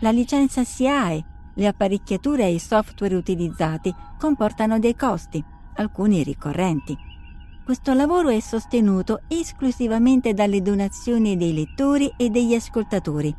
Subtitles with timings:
[0.00, 1.24] la licenza SIAE,
[1.54, 5.42] le apparecchiature e i software utilizzati comportano dei costi,
[5.76, 6.96] alcuni ricorrenti.
[7.64, 13.34] Questo lavoro è sostenuto esclusivamente dalle donazioni dei lettori e degli ascoltatori.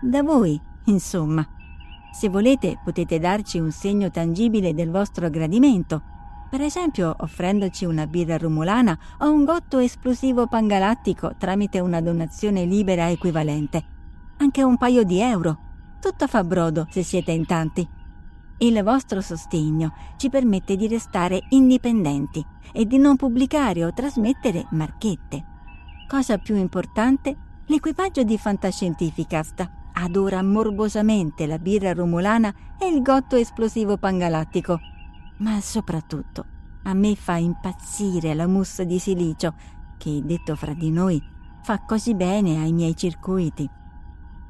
[0.00, 1.46] Da voi, insomma.
[2.10, 6.02] Se volete potete darci un segno tangibile del vostro gradimento,
[6.48, 13.10] per esempio offrendoci una birra rumulana o un gotto esplosivo pangalattico tramite una donazione libera
[13.10, 13.84] equivalente.
[14.38, 15.67] Anche un paio di euro.
[16.00, 17.86] Tutto fa brodo se siete in tanti.
[18.58, 25.44] Il vostro sostegno ci permette di restare indipendenti e di non pubblicare o trasmettere marchette.
[26.08, 33.96] Cosa più importante, l'equipaggio di Fantascientificast adora morbosamente la birra romulana e il gotto esplosivo
[33.96, 34.78] pangalattico.
[35.38, 36.44] Ma soprattutto,
[36.84, 39.54] a me fa impazzire la mousse di silicio,
[39.98, 41.22] che, detto fra di noi,
[41.62, 43.68] fa così bene ai miei circuiti.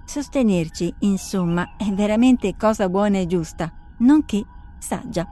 [0.08, 4.42] Sostenerci, insomma, è veramente cosa buona e giusta, nonché
[4.78, 5.28] saggia.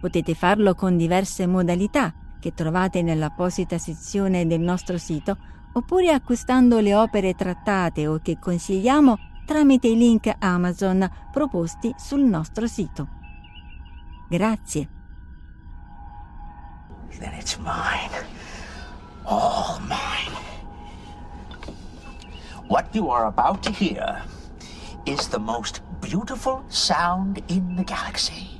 [0.00, 5.36] Potete farlo con diverse modalità che trovate nell'apposita sezione del nostro sito
[5.74, 9.16] oppure acquistando le opere trattate o che consigliamo
[9.46, 13.06] tramite i link Amazon proposti sul nostro sito.
[14.28, 14.88] Grazie.
[17.16, 18.10] Then it's mine.
[19.22, 20.41] All mine.
[22.72, 24.22] What you are about to hear
[25.04, 28.51] is the most beautiful sound in the galaxy.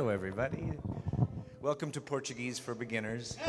[0.00, 0.72] Hello, everybody.
[1.60, 3.36] Welcome to Portuguese for Beginners.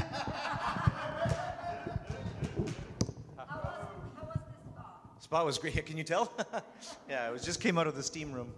[5.21, 5.85] Spa was great.
[5.85, 6.29] Can you tell?
[7.09, 8.51] yeah, it was just came out of the steam room.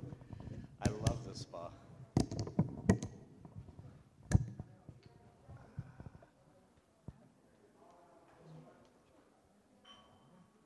[0.81, 1.69] I love the spa.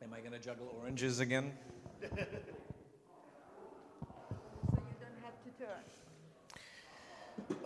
[0.01, 1.51] Am I going to juggle oranges again?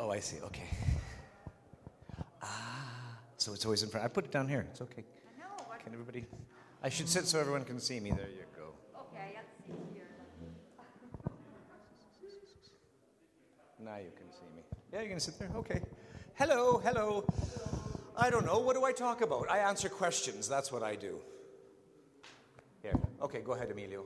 [0.04, 0.38] Oh, I see.
[0.44, 0.70] Okay.
[2.42, 4.06] Ah, so it's always in front.
[4.06, 4.66] I put it down here.
[4.70, 5.04] It's okay.
[5.84, 6.26] Can everybody?
[6.84, 8.12] I should sit so everyone can see me.
[8.12, 8.74] There you go.
[8.96, 10.04] Okay, I'll sit here.
[13.84, 14.64] Now you can see me.
[14.94, 15.50] Yeah, you can sit there.
[15.56, 15.82] Okay.
[16.36, 17.26] Hello, hello.
[18.16, 18.60] I don't know.
[18.60, 19.50] What do I talk about?
[19.50, 20.48] I answer questions.
[20.48, 21.20] That's what I do.
[22.84, 22.94] Here.
[23.22, 24.06] Okay, go ahead, Emilio.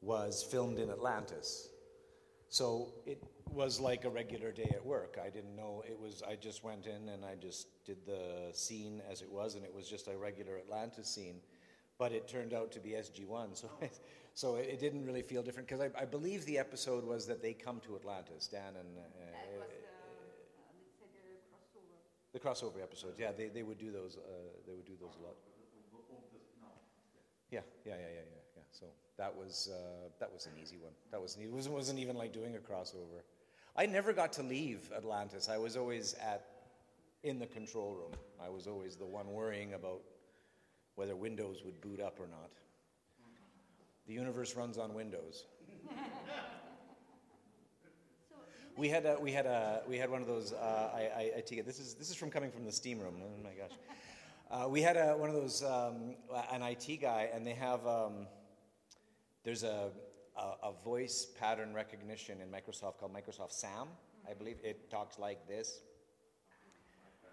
[0.00, 1.68] was filmed in Atlantis.
[2.48, 3.22] So it
[3.52, 5.18] was like a regular day at work.
[5.22, 9.02] I didn't know it was, I just went in and I just did the scene
[9.10, 11.40] as it was, and it was just a regular Atlantis scene.
[11.98, 13.98] But it turned out to be SG1, so it,
[14.34, 15.68] so it, it didn't really feel different.
[15.68, 18.96] Because I, I believe the episode was that they come to Atlantis, Dan and.
[18.96, 19.74] Uh, That was the,
[21.74, 22.82] uh, the crossover.
[22.82, 24.16] episodes, yeah, they, they would do those.
[24.16, 24.30] Uh,
[24.66, 25.34] they would do those a lot.
[27.50, 28.37] Yeah, yeah, yeah, yeah, yeah, yeah.
[28.78, 28.86] So
[29.16, 30.92] that was uh, that was an easy one.
[31.10, 33.22] That was it wasn't, wasn't even like doing a crossover.
[33.76, 35.48] I never got to leave Atlantis.
[35.48, 36.44] I was always at
[37.22, 38.12] in the control room.
[38.40, 40.00] I was always the one worrying about
[40.94, 42.50] whether Windows would boot up or not.
[44.06, 45.44] The universe runs on Windows.
[48.76, 50.52] We had a, we had a, we had one of those.
[50.52, 51.66] Uh, I, I, I take it.
[51.66, 53.14] This is this is from coming from the steam room.
[53.20, 53.76] Oh my gosh.
[54.50, 56.14] Uh, we had a, one of those um,
[56.52, 58.28] an IT guy, and they have um,
[59.44, 59.90] there's a,
[60.36, 63.88] a a voice pattern recognition in Microsoft called Microsoft SAM.
[64.28, 65.80] I believe it talks like this.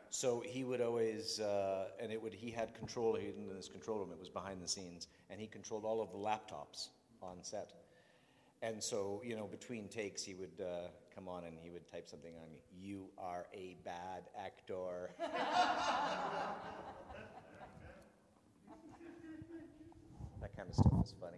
[0.10, 2.34] So he would always, uh, and it would.
[2.34, 3.16] He had control.
[3.16, 4.12] He in this control room.
[4.12, 6.90] It was behind the scenes, and he controlled all of the laptops
[7.22, 7.74] on set.
[8.62, 12.08] And so, you know, between takes, he would uh, come on and he would type
[12.08, 12.48] something on.
[12.76, 15.12] You are a bad actor.
[20.42, 21.38] that kind of stuff is funny.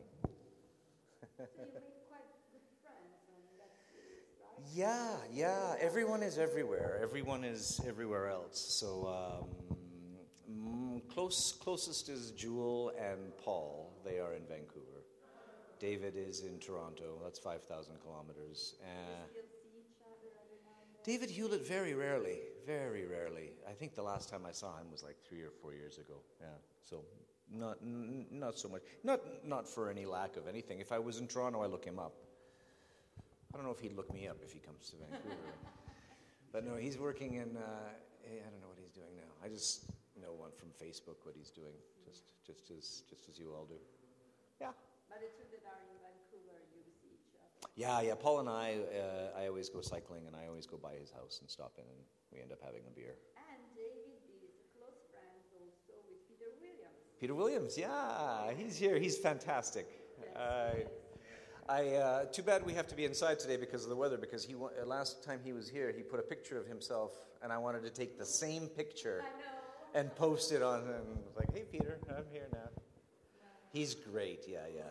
[4.74, 5.76] Yeah, yeah.
[5.80, 7.00] Everyone is everywhere.
[7.02, 8.60] Everyone is everywhere else.
[8.60, 9.76] So um,
[10.52, 13.94] mm, close, closest is Jewel and Paul.
[14.04, 15.04] They are in Vancouver.
[15.80, 17.20] David is in Toronto.
[17.24, 18.76] That's five thousand kilometers.
[18.82, 18.88] Uh,
[19.34, 21.20] You'll see each other every now and then.
[21.20, 23.52] David Hewlett, very rarely, very rarely.
[23.70, 26.16] I think the last time I saw him was like three or four years ago.
[26.42, 26.48] Yeah,
[26.84, 27.04] so
[27.52, 28.82] not n- not so much.
[29.04, 30.80] Not not for any lack of anything.
[30.80, 32.14] If I was in Toronto, I look him up.
[33.54, 35.36] I don't know if he'd look me up if he comes to Vancouver.
[36.52, 37.58] but no, he's working in.
[37.58, 37.94] Uh,
[38.26, 39.32] eh, I don't know what he's doing now.
[39.44, 39.86] I just
[40.22, 41.74] know one from Facebook what he's doing,
[42.04, 43.80] just just as just as you all do.
[44.60, 44.74] Yeah.
[45.08, 47.72] But the two that are in Vancouver, you see each other.
[47.80, 48.20] Yeah, yeah.
[48.20, 51.40] Paul and I, uh, I always go cycling, and I always go by his house
[51.40, 53.16] and stop in, and we end up having a beer.
[53.40, 57.07] And David is close friends also with Peter Williams.
[57.20, 59.00] Peter Williams, yeah, he's here.
[59.00, 59.88] He's fantastic.
[60.36, 60.70] Uh,
[61.68, 64.18] I, uh, too bad we have to be inside today because of the weather.
[64.18, 67.12] Because he wa- last time he was here, he put a picture of himself,
[67.42, 69.24] and I wanted to take the same picture
[69.96, 70.82] and post it on.
[70.82, 72.70] And was like, "Hey, Peter, I'm here now."
[73.74, 74.46] He's great.
[74.48, 74.84] Yeah, yeah.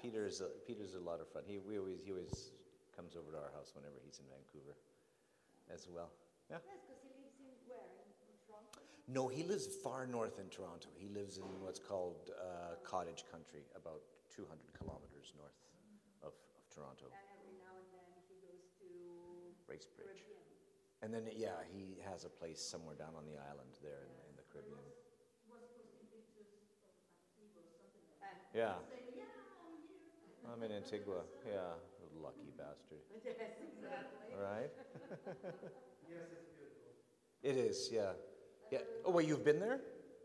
[0.00, 1.42] Peter's a, Peter's a lot of fun.
[1.46, 2.50] He we always he always
[2.96, 4.74] comes over to our house whenever he's in Vancouver,
[5.72, 6.10] as well.
[6.50, 6.56] Yeah.
[6.66, 7.78] Yes, because he lives in where?
[8.02, 8.80] In, in Toronto?
[9.08, 10.88] No, he lives far north in Toronto.
[10.94, 15.56] He lives in what's called uh, cottage country, about 200 kilometers north
[16.22, 18.90] of, of Toronto, And every now and then he goes to
[19.64, 20.20] Bracebridge.
[20.28, 21.00] Caribbean.
[21.00, 24.36] And then, yeah, he has a place somewhere down on the island there in, in
[24.36, 24.84] the Caribbean.
[28.54, 28.74] Yeah.
[30.46, 31.22] I'm in Antigua.
[31.46, 31.76] Yeah,
[32.20, 33.02] lucky bastard.
[33.80, 34.34] Yes, exactly.
[34.34, 34.70] Right?
[36.08, 36.94] Yes, it's beautiful.
[37.42, 38.12] It is, yeah.
[38.70, 38.78] Yeah.
[39.04, 39.80] Oh, wait, you've been there?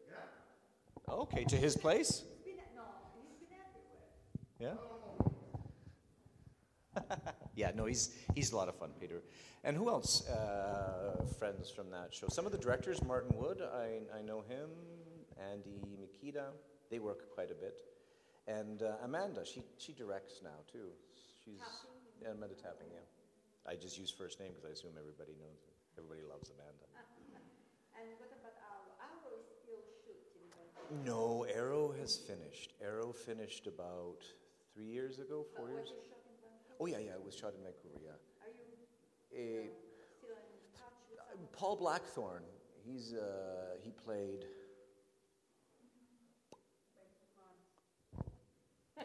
[0.09, 1.13] Yeah.
[1.13, 2.23] Okay, to his place?
[2.43, 2.83] He's been, no,
[3.15, 3.57] he's been
[4.59, 4.77] everywhere.
[7.15, 7.33] Yeah.
[7.55, 9.23] yeah, no, he's he's a lot of fun, Peter.
[9.63, 10.27] And who else?
[10.27, 12.27] Uh, friends from that show.
[12.27, 14.69] Some of the directors, Martin Wood, I, I know him.
[15.51, 16.51] Andy Mikita,
[16.91, 17.75] they work quite a bit.
[18.47, 20.91] And uh, Amanda, she she directs now too.
[21.43, 21.63] She's
[22.21, 22.91] yeah, Amanda Tapping.
[22.91, 23.07] Yeah,
[23.71, 25.63] I just use first name because I assume everybody knows.
[25.63, 25.73] It.
[25.97, 26.87] Everybody loves Amanda.
[27.93, 28.89] And what about Arrow?
[28.99, 30.49] Arrow is still shooting.
[30.51, 30.72] But
[31.05, 32.73] No, Arrow has finished.
[32.81, 34.23] Arrow finished about
[34.73, 35.89] three years ago, four years.
[35.89, 36.75] it shot in Vancouver?
[36.79, 37.99] Oh yeah, yeah, it was shot in Vancouver.
[38.03, 38.11] Yeah.
[38.41, 39.67] Are you Eh,
[40.19, 41.47] still in touch with some?
[41.51, 42.43] Paul Blackthorne.
[42.85, 44.45] He's uh, he played.
[48.97, 49.03] we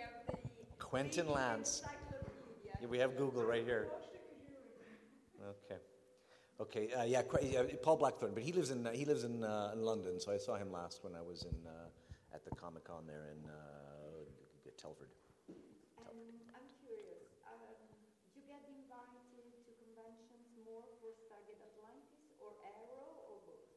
[0.00, 0.34] have the
[0.78, 1.82] Quentin Lance.
[2.80, 3.88] Yeah, we have Google right here.
[6.60, 6.88] Okay.
[6.92, 7.22] Uh, yeah,
[7.82, 10.18] Paul Blackthorne, but he lives in uh, he lives in, uh, in London.
[10.18, 13.30] So I saw him last when I was in uh, at the Comic Con there
[13.30, 13.58] in uh,
[14.76, 15.10] Telford.
[15.48, 17.62] And I'm curious, um,
[18.34, 23.70] do you get invited to conventions more for Stargate Atlantis or Arrow or both?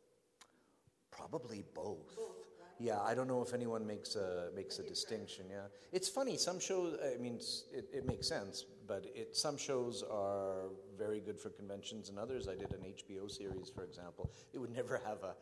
[1.09, 2.13] Probably both.
[2.13, 2.50] Both?
[2.81, 5.45] Yeah, I don't know if anyone makes a makes a distinction.
[5.51, 6.35] Yeah, it's funny.
[6.35, 7.39] Some shows, I mean,
[7.71, 12.47] it, it makes sense, but it some shows are very good for conventions, and others.
[12.47, 14.31] I did an HBO series, for example.
[14.51, 15.35] It would never have a,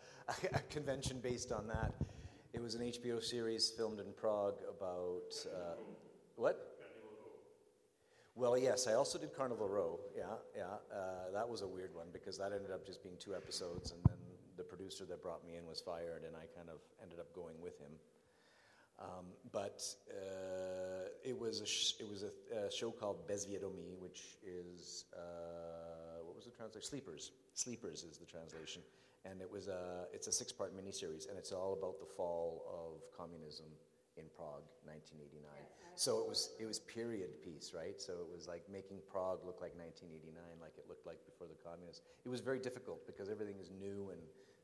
[0.58, 1.94] a, convention based on that.
[2.52, 5.76] It was an HBO series filmed in Prague about uh,
[6.36, 6.76] what?
[8.36, 10.00] Well, yes, I also did Carnival Row.
[10.14, 10.26] Yeah,
[10.58, 10.64] yeah.
[10.94, 14.02] Uh, that was a weird one because that ended up just being two episodes, and
[14.10, 14.19] then
[14.60, 17.56] the producer that brought me in was fired, and I kind of ended up going
[17.64, 17.94] with him.
[19.00, 22.32] Um, but uh, it was a sh- it was a,
[22.68, 26.90] a show called Bezvědomí, which is uh, what was the translation?
[26.90, 27.32] Sleepers.
[27.54, 28.82] Sleepers is the translation,
[29.24, 32.66] and it was a it's a six part miniseries, and it's all about the fall
[32.68, 33.68] of communism
[34.18, 35.48] in Prague, 1989.
[35.96, 38.00] So it was it was period piece, right?
[38.02, 41.60] So it was like making Prague look like 1989, like it looked like before the
[41.64, 42.04] communists.
[42.26, 44.20] It was very difficult because everything is new and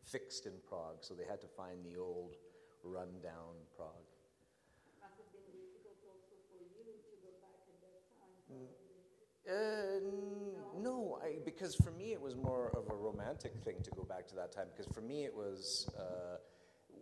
[0.05, 2.35] fixed in Prague, so they had to find the old,
[2.83, 4.09] rundown Prague.
[5.01, 8.38] Must have been difficult also for you to go back at that time.
[8.53, 8.85] Mm.
[9.45, 10.25] Uh,
[10.81, 14.27] no, I, because for me it was more of a romantic thing to go back
[14.29, 14.67] to that time.
[14.75, 16.38] Because for me it was uh,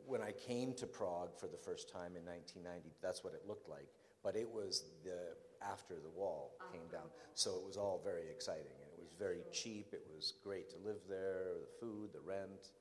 [0.05, 2.89] when I came to Prague for the first time in 1990.
[3.01, 3.88] That's what it looked like.
[4.24, 8.75] But it was the after the wall came down, so it was all very exciting
[8.83, 9.88] and it was very cheap.
[9.93, 11.55] It was great to live there.
[11.62, 12.72] The food, the rent.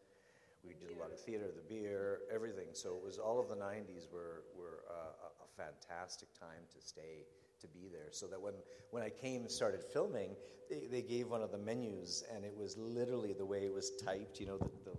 [0.65, 2.69] We did a lot of theater, the beer, everything.
[2.73, 7.27] So it was all of the 90s were, were uh, a, fantastic time to stay,
[7.61, 8.09] to be there.
[8.11, 8.55] So that when,
[8.91, 10.31] when I came and started filming,
[10.71, 13.93] they, they gave one of the menus, and it was literally the way it was
[14.03, 14.41] typed.
[14.41, 14.97] You know, the, the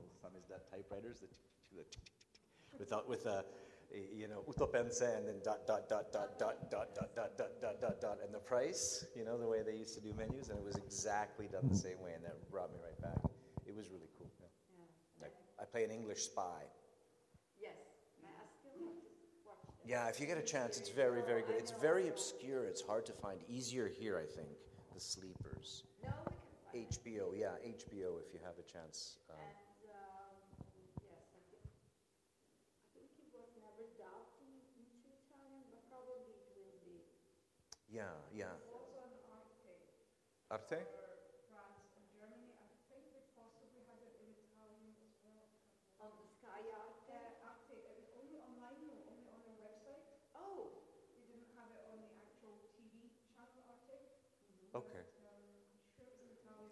[0.53, 1.27] that typewriters, the,
[1.75, 1.83] the
[2.77, 3.43] without with a,
[3.91, 7.81] you know, utopense and then dot dot dot dot dot dot dot dot dot dot
[7.81, 9.05] dot dot and the price.
[9.15, 11.77] You know, the way they used to do menus, and it was exactly done the
[11.77, 13.21] same way, and that brought me right back.
[13.65, 14.29] It was really cool.
[14.39, 14.47] Yeah.
[15.21, 15.27] Yeah.
[15.63, 16.43] I, I play an English spy.
[17.61, 17.71] Yes,
[18.23, 19.89] I I still have to watch that.
[19.89, 21.55] Yeah, if you get a chance, it's very, very good.
[21.57, 22.65] It's very obscure.
[22.65, 23.39] It's hard to find.
[23.49, 24.49] Easier here, I think.
[24.93, 25.83] The Sleepers.
[26.03, 26.91] No, we can find it.
[26.91, 28.19] HBO, yeah, HBO.
[28.19, 29.17] If you have a chance.
[29.29, 29.57] Um, And,
[29.89, 30.35] um,
[31.07, 31.23] yes,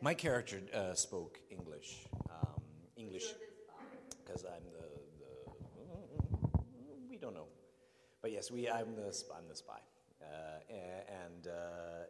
[0.00, 2.06] My character uh, spoke English.
[2.30, 2.60] Um,
[2.96, 3.24] English.
[3.24, 3.84] You're the spy.
[4.24, 4.84] because I'm the,
[5.20, 6.60] the
[7.10, 7.46] we don't know,
[8.22, 9.80] but yes, we I'm the I'm the spy,
[10.20, 10.26] uh,
[11.24, 12.04] and uh,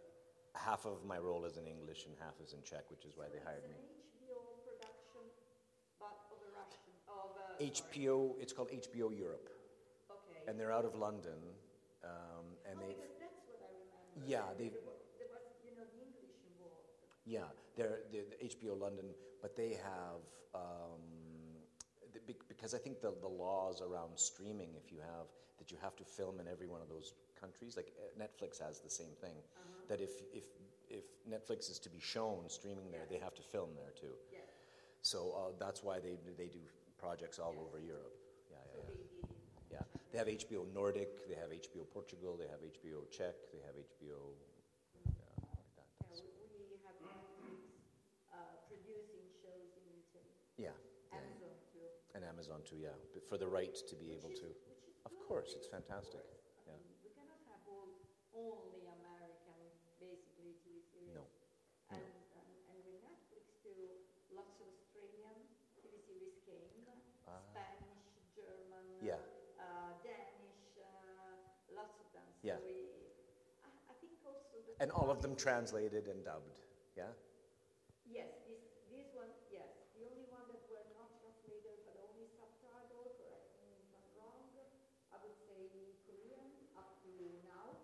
[0.55, 3.27] half of my role is in English and half is in Czech, which is why
[3.33, 3.77] they hired me.
[3.79, 5.25] HBO production,
[6.01, 7.63] but of a Russian, of a.
[7.63, 7.71] sorry.
[7.71, 9.49] HBO, it's called HBO Europe,
[10.11, 10.41] Okay.
[10.49, 11.39] and they're out of London,
[12.03, 14.27] um, and Oh, they because that's what I remember.
[14.27, 14.83] Yeah, they- There
[15.19, 16.91] there was, you know, the English involved.
[17.27, 19.07] yeah they're, they're the HBO London,
[19.43, 20.23] but they have.
[20.55, 21.01] Um,
[22.13, 25.27] the, because I think the, the laws around streaming, if you have
[25.59, 28.81] that you have to film in every one of those countries, like uh, Netflix has
[28.81, 29.37] the same thing.
[29.89, 30.45] That if, if
[30.89, 34.15] if Netflix is to be shown streaming there, they have to film there too.
[34.33, 34.43] Yes.
[35.03, 36.61] So uh, that's why they they do
[36.99, 38.15] projects all over Europe.
[38.51, 39.81] Yeah, yeah, yeah.
[39.81, 43.75] Yeah, they have HBO Nordic, they have HBO Portugal, they have HBO Czech, they have
[43.75, 44.39] HBO.
[45.03, 45.11] Yeah,
[45.51, 45.89] like that.
[46.01, 47.59] Yeah, we, we have Netflix
[48.31, 50.31] uh, producing shows in Italy.
[50.57, 50.71] Yeah,
[51.13, 51.87] yeah, Amazon too.
[52.15, 52.77] and Amazon too.
[52.77, 54.53] Yeah, but for the right to be able to.
[55.09, 56.21] Of course, it's fantastic.
[56.69, 56.77] Yeah.
[57.01, 57.89] we cannot have all,
[58.37, 59.57] only American,
[59.97, 61.17] basically, TV series.
[61.17, 61.25] No.
[61.89, 63.97] And, and, and with Netflix too,
[64.37, 65.41] lots of Australian
[65.81, 66.69] TV series came.
[67.49, 68.05] Spanish,
[68.37, 69.17] German, Yeah.
[69.57, 72.29] uh, Danish, uh, lots of them.
[72.45, 72.61] So Yeah.
[72.61, 72.93] we,
[73.65, 76.61] I, I think also that And all of them translated and dubbed.
[76.93, 77.09] Yeah.
[78.05, 78.61] Yes, this,
[78.93, 79.73] this one, yes.
[79.97, 84.45] The only one that were not translated but only subtitled, correct me if I'm wrong,
[85.11, 85.65] I would say
[86.05, 86.45] Korean
[86.77, 87.11] up to
[87.49, 87.81] now,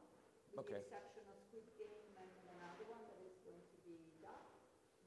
[0.52, 0.76] with Okay.
[0.76, 2.28] the exception of Squid Game and
[2.60, 4.60] another one that is going to be dubbed.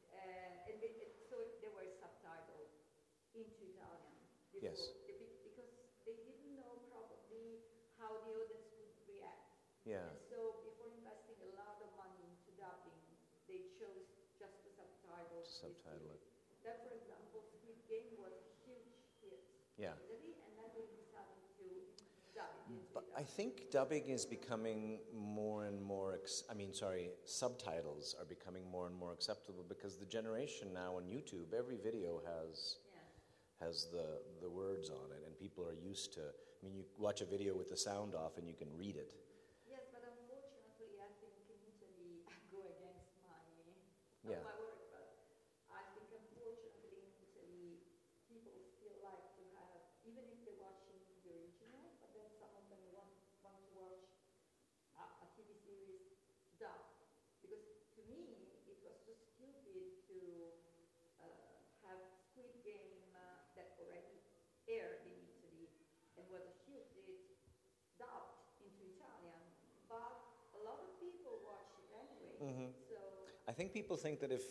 [0.09, 2.71] Uh, and they, it, so they were subtitled
[3.37, 4.17] into Italian
[4.53, 4.69] before.
[4.73, 4.79] Yes.
[5.05, 5.69] They be- Because
[6.05, 7.61] they didn't know probably
[7.97, 9.57] how the audience would react.
[9.83, 9.99] Yeah.
[10.07, 12.99] And so before investing a lot of money into dubbing,
[13.47, 14.07] they chose
[14.39, 15.43] just to subtitle.
[15.43, 16.23] Subtitle it.
[16.63, 19.43] That, for example, Squid Game was a huge hit
[19.75, 19.99] Yeah.
[19.99, 21.67] and then they decided to
[22.31, 26.13] dub it But I think dubbing is becoming more and more.
[26.15, 30.95] Ex- I mean, sorry, subtitles are becoming more and more acceptable because the generation now
[30.95, 32.99] on YouTube, every video has Yeah.
[33.59, 36.21] has the the words on it, and people are used to.
[36.23, 39.13] I mean, you watch a video with the sound off, and you can read it.
[39.67, 43.35] Yes, but unfortunately, I think in Italy, I go against my,
[44.23, 44.43] not Yeah.
[44.43, 45.07] my work, but
[45.69, 47.83] I think unfortunately in Italy,
[48.27, 52.63] people still like to have, even if they're watching the original, but then some of
[52.71, 53.11] them want,
[53.43, 54.03] want to watch
[54.99, 56.03] a, a TV series
[56.59, 56.95] dubbed.
[57.41, 57.63] Because
[57.99, 60.17] to me, it was so stupid to
[61.19, 61.25] uh,
[61.87, 61.99] have
[62.31, 64.19] Squid Game uh, that already
[64.67, 65.67] aired in Italy
[66.17, 67.19] and was a huge hit
[67.99, 69.41] dubbed into Italian,
[69.89, 70.23] but
[70.55, 72.35] a lot of people watch it anyway.
[72.41, 72.69] Mm-hmm.
[72.89, 72.99] So
[73.53, 74.41] I think people think that if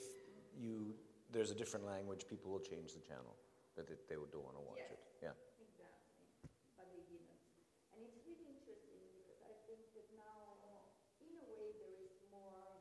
[0.55, 0.95] you
[1.35, 3.35] there's a different language, people will change the channel,
[3.75, 4.95] that they, they don't want to watch Yes.
[4.95, 5.03] it.
[5.27, 5.35] Yeah.
[5.59, 6.23] exactly,
[6.79, 7.35] but they didn't.
[7.91, 10.55] And it's really interesting because I think that now,
[11.19, 12.79] in a way, there is more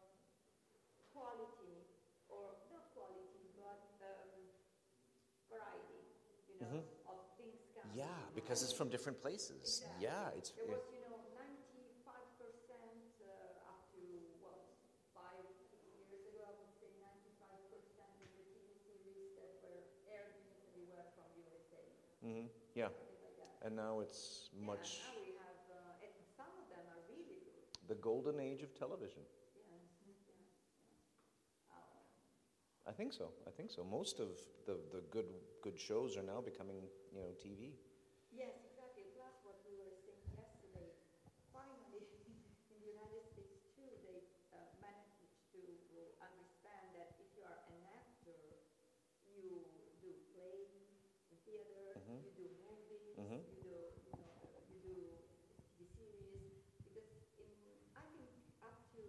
[1.09, 1.89] quality,
[2.29, 4.29] or not quality, but um,
[5.49, 6.05] variety,
[6.45, 6.85] you know, mm-hmm.
[7.09, 7.57] of things.
[7.97, 8.05] Yeah,
[8.37, 9.81] because it's from different places.
[9.81, 10.05] Exactly.
[10.05, 14.01] Yeah, it's There was, you know, 95% uh, up to
[14.45, 14.61] what,
[15.11, 20.33] five, six years ago, I would say 95% of the TV series that were aired
[20.39, 21.83] in Italy were from USA.
[22.23, 22.87] hmm yeah.
[23.63, 27.37] And now it's Yeah, much now we have, uh, and some of them are really
[27.45, 27.63] good.
[27.87, 29.23] the golden age of television.
[31.71, 31.81] Oh,
[32.87, 33.31] I think so.
[33.47, 33.83] I think so.
[33.83, 34.29] Most of
[34.65, 35.25] the, the good
[35.61, 36.81] good shows are now becoming
[37.13, 37.73] you know TV.
[38.31, 39.05] Yes, exactly.
[39.13, 40.95] Plus, what we were saying yesterday,
[41.51, 44.23] finally, in the United States too, they
[44.55, 45.19] uh, managed
[45.53, 45.59] to
[46.23, 48.39] understand that if you are an actor,
[49.27, 49.67] you
[50.01, 50.81] do play in
[52.11, 52.19] Mhm.
[52.19, 53.39] you do movies, Mhm.
[53.47, 53.75] you do,
[54.17, 54.95] you know, you do
[55.77, 56.59] TV series.
[56.83, 57.07] Because
[57.39, 57.55] in,
[57.95, 58.27] I think
[58.61, 59.01] up to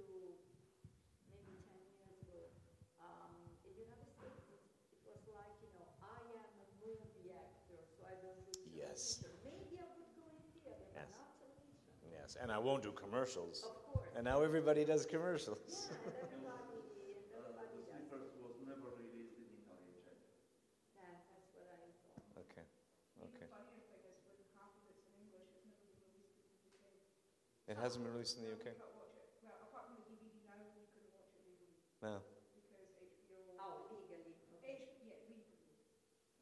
[1.31, 2.55] maybe 10 years ago,
[3.03, 3.35] um,
[3.67, 4.63] in the United States, it,
[4.95, 9.23] it was like, you know, I am a movie actor, so I don't do Yes.
[9.43, 11.09] Maybe I would go in theater, Yes.
[11.11, 12.07] but not television.
[12.11, 13.71] Yes, and I won't do commercials.
[13.75, 14.13] Of course.
[14.15, 15.89] And now everybody does commercials.
[15.91, 15.97] Yeah,
[16.35, 18.07] and everybody, and Uh, everybody the does.
[18.07, 20.19] Sleepers was never released in Italy, check.
[20.95, 22.45] Yeah, that's what I thought.
[22.45, 22.67] Okay.
[23.23, 23.47] Okay.
[23.47, 26.49] Even funnier thing is when half of it's in English, it's never been released in
[26.53, 26.85] the UK.
[27.69, 28.71] It hasn't been released in the UK.
[28.71, 29.27] You can't watch it.
[29.43, 32.23] Well, apart from the DVD now, you couldn't watch it legally No.
[32.55, 33.59] because HBO.
[33.59, 34.39] Oh, legally.
[34.63, 35.67] H, yeah, legally.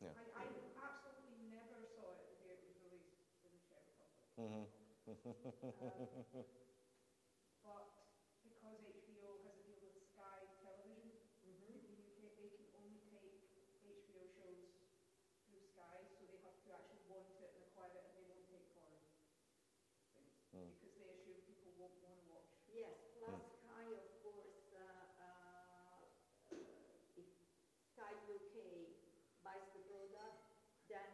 [0.04, 0.12] Yeah.
[0.36, 0.46] I, I
[0.84, 4.20] absolutely never saw it the day it was released in the Czech Republic.
[4.36, 4.68] hmm
[5.80, 6.12] Um,
[7.64, 7.88] but
[8.44, 11.08] because HBO has a deal with Sky Television
[11.40, 11.72] Mm-hmm.
[11.72, 13.32] in the UK, they can only take
[13.80, 14.76] HBO shows
[15.48, 18.44] through Sky, so they have to actually want it and acquire it, and they won't
[18.52, 19.00] take foreign
[20.12, 20.68] things Mm.
[20.76, 22.52] because they assume people won't want to watch.
[22.68, 24.84] Yes, plus Sky, of course, uh,
[25.16, 26.04] uh,
[27.16, 27.28] if
[27.96, 28.92] Sky UK
[29.40, 30.44] buys the product,
[30.92, 31.08] then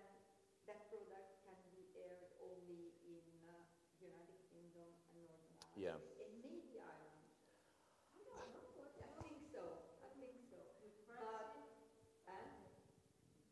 [0.66, 3.54] that product can be aired only in uh,
[4.02, 5.65] United Kingdom and Northern Ireland.
[5.76, 6.00] Yeah.
[6.24, 7.20] And maybe Ireland.
[8.32, 8.88] I don't know.
[8.96, 9.84] I think so.
[10.00, 10.56] I think so.
[11.04, 11.52] But,
[12.26, 12.48] uh,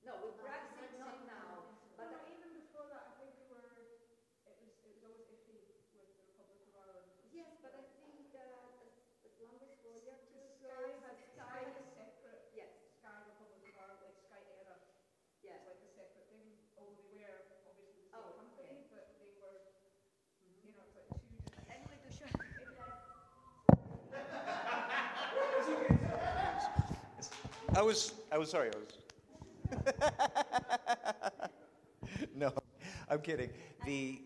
[0.05, 1.69] no, with Brexit, not now.
[1.97, 3.85] But But I- even before that, I think they were.
[4.49, 5.61] It was it was always iffy
[5.93, 7.05] with the Republic of Ireland.
[7.33, 8.93] yes, but I think that as,
[9.25, 13.21] as long as royalties Because go, Sky has Sky Sky has has separate Yes, Sky
[13.25, 14.77] Republic of Ireland, like Sky Era.
[15.45, 15.61] yes.
[15.61, 18.89] It's like a separate thing, although they were obviously the same Oh, company, okay.
[18.93, 19.61] but they were,
[20.65, 21.65] you know, it's like two different.
[21.71, 22.29] Anyway, to show.
[27.77, 28.13] I was.
[28.31, 28.71] I was sorry.
[28.71, 28.89] I was.
[32.37, 32.53] no,
[33.09, 33.51] I'm kidding.
[33.85, 34.21] The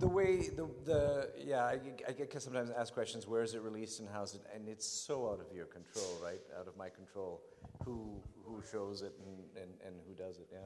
[0.00, 4.00] the way the the yeah I, I get sometimes asked questions where is it released
[4.00, 7.42] and how's it and it's so out of your control right out of my control
[7.84, 10.58] who who shows it and, and, and who does it yeah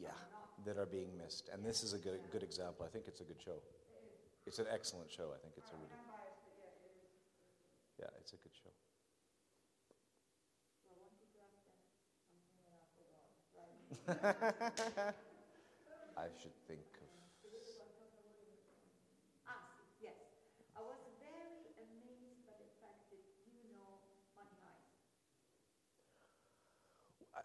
[0.00, 0.08] yeah
[0.64, 3.24] that are being missed and this is a good good example I think it's a
[3.24, 3.60] good show
[4.46, 5.98] it's an excellent show I think it's a really
[7.98, 8.32] yeah, it is.
[8.32, 8.70] a good show
[10.84, 13.28] I wanted to ask them something that I forgot.
[13.52, 15.14] Right?
[16.16, 17.08] I should think of
[19.46, 20.16] ah, yes.
[20.76, 24.00] I was very amazed by the fact that you know
[24.36, 24.92] Money Heist.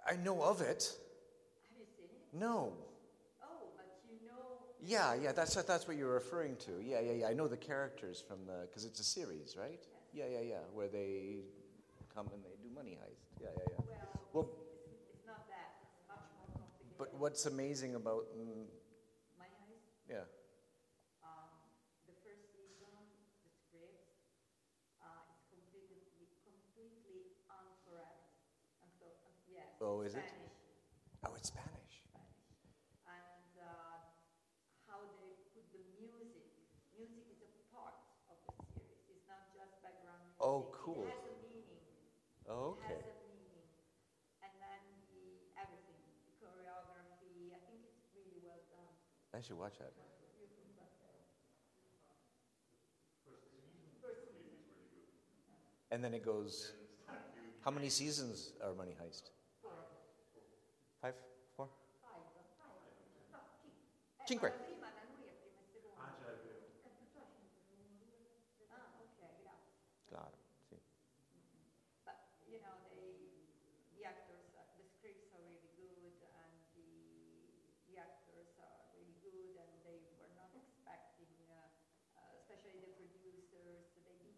[0.08, 0.92] I know of it.
[1.64, 2.28] Have you seen it?
[2.34, 2.74] No.
[3.42, 4.71] Oh, but you know.
[4.84, 6.72] Yeah, yeah, that's that's what you're referring to.
[6.84, 7.28] Yeah, yeah, yeah.
[7.28, 9.80] I know the characters from the because it's a series, right?
[10.14, 10.64] Yeah, yeah, yeah.
[10.74, 11.46] Where they
[12.14, 13.30] come and they do money heist.
[13.40, 13.96] Yeah, yeah, yeah.
[14.34, 14.50] Well, Well,
[14.90, 15.78] it's, it's not that.
[15.86, 16.98] It's much more complicated.
[16.98, 18.66] but what's amazing about mm,
[19.38, 19.86] My eyes.
[20.10, 20.26] yeah?
[21.22, 21.62] Um,
[22.10, 22.90] the first season,
[23.46, 24.18] the script
[25.06, 26.02] uh, is completely
[26.42, 28.34] completely incorrect.
[28.82, 29.06] And so,
[29.46, 29.78] yes.
[29.78, 30.26] Oh, is it?
[31.24, 31.50] Oh, it's.
[31.54, 32.02] Spanish.
[33.06, 34.00] And uh,
[34.88, 36.48] how they put the music.
[36.96, 37.96] Music is a part
[38.32, 39.04] of the series.
[39.12, 40.31] It's not just background music.
[40.42, 41.06] Oh, cool.
[41.06, 41.86] It has a meaning.
[42.50, 42.98] Oh, It okay.
[42.98, 43.62] has a meaning.
[44.42, 44.82] And then
[45.14, 47.54] the everything, the choreography.
[47.54, 48.90] I think it's really well done.
[49.38, 49.94] I should watch that.
[55.92, 56.72] And then it goes.
[57.62, 59.30] How many seasons are Money Heist?
[61.02, 61.14] Five,
[61.56, 61.70] four.
[62.02, 62.26] Five,
[62.58, 62.74] five.
[63.30, 64.26] No, cinque.
[64.26, 64.50] Cinque.
[64.50, 66.02] Eh, prima da lui è prima e seconda.
[66.02, 66.66] Ah, già, è vero.
[68.70, 69.10] Ah, ok,
[69.42, 69.70] grazie.
[70.10, 70.38] Claro.
[70.70, 70.78] Sí.
[72.06, 72.18] But,
[72.50, 73.14] you know, they,
[73.94, 76.90] the actors, are, the scripts are really good and the,
[77.90, 81.70] the actors are really good and they were not expecting, uh,
[82.18, 84.34] uh, especially the producers, they did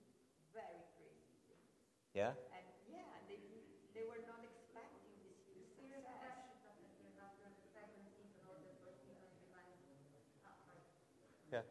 [0.52, 1.48] very crazy things.
[1.48, 2.03] Yeah.
[2.03, 2.34] And yeah,
[3.28, 6.38] they, they were not expecting this huge success.
[11.52, 11.62] Yeah.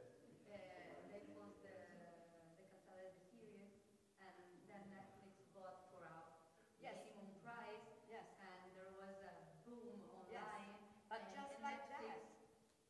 [1.11, 1.75] that was the
[2.57, 3.73] the Casale the series,
[4.21, 6.23] and then Netflix bought for a
[6.79, 6.97] Yes.
[6.99, 7.87] minimum price.
[8.07, 8.27] Yes.
[8.39, 9.33] And there was a
[9.65, 10.43] boom Yes.
[10.43, 10.75] online.
[11.09, 12.23] But and just then like Netflix,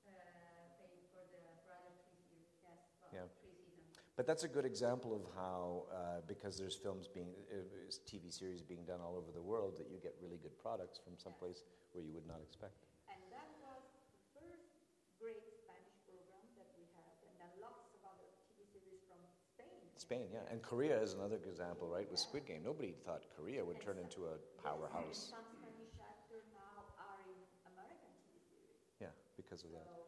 [0.02, 0.08] that.
[0.08, 2.50] Uh, paid for the for other three series.
[2.62, 2.78] Yes.
[2.98, 3.26] Well, Yeah.
[3.38, 3.92] three seasons.
[4.22, 7.58] But that's a good example of how, uh, because there's films being, uh,
[8.06, 11.18] TV series being done all over the world, that you get really good products from
[11.18, 12.86] someplace where you would not expect.
[13.10, 13.82] And that was
[14.14, 14.78] the first
[15.18, 19.18] great Spanish program that we had, and then lots of other TV series from
[19.58, 19.90] Spain.
[19.98, 22.06] Spain, yeah, and Korea is another example, right?
[22.06, 25.34] With Squid Game, nobody thought Korea would turn into a powerhouse.
[25.34, 27.42] Some Spanish actors now are in
[27.74, 29.02] American TV series.
[29.02, 30.01] Yeah, because of that.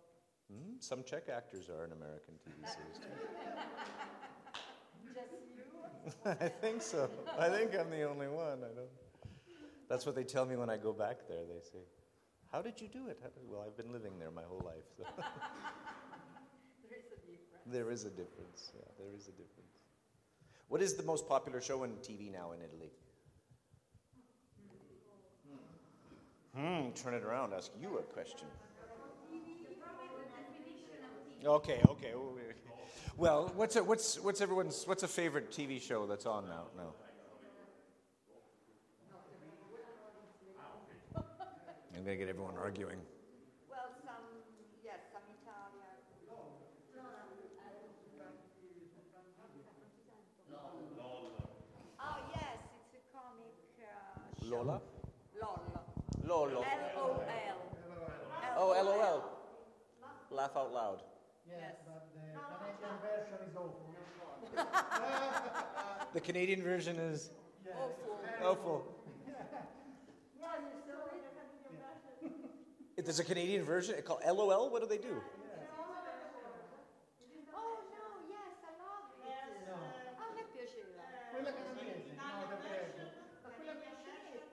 [0.52, 3.08] Mm, some Czech actors are in American TV series too.
[5.14, 6.30] Just you?
[6.44, 7.08] I think so.
[7.38, 8.58] I think I'm the only one.
[8.58, 8.88] I don't.
[9.88, 11.44] That's what they tell me when I go back there.
[11.44, 11.84] They say,
[12.52, 14.84] "How did you do it?" How did-" Well, I've been living there my whole life.
[14.96, 15.04] So.
[16.86, 17.40] There is a difference.
[17.66, 18.72] there is a difference.
[18.74, 19.78] Yeah, there is a difference.
[20.68, 22.90] What is the most popular show on TV now in Italy?
[26.56, 26.90] Hmm.
[26.94, 27.52] Turn it around.
[27.52, 28.46] Ask you a question.
[31.46, 31.80] Okay.
[31.86, 32.12] Okay.
[33.16, 36.64] Well, what's a, what's what's everyone's what's a favorite TV show that's on now?
[36.76, 36.94] No.
[41.94, 42.98] I'm gonna get everyone arguing.
[43.70, 44.24] Well, some,
[44.82, 45.94] yes, some Italian.
[52.00, 52.58] Oh, yes,
[52.92, 53.84] it's a comic uh,
[54.44, 54.56] show.
[54.56, 54.80] Lola.
[56.26, 56.50] Lol.
[56.50, 57.56] L-O-L.
[58.56, 59.24] Oh, LOL.
[60.30, 61.02] Laugh out loud.
[61.48, 61.76] Yes.
[61.86, 63.60] But the Canadian version is
[64.84, 66.04] Awful.
[66.14, 67.30] The Canadian version is
[67.64, 67.74] Yes.
[68.44, 68.94] Awful.
[72.96, 75.20] If there's a Canadian version it's called LOL, what do they do?
[77.52, 79.66] Oh, no, yes, I love it.
[79.66, 81.02] A me piaceva.
[81.32, 83.04] Quella canadese, no, del Belgio.
[83.42, 84.44] Ma quella piacete.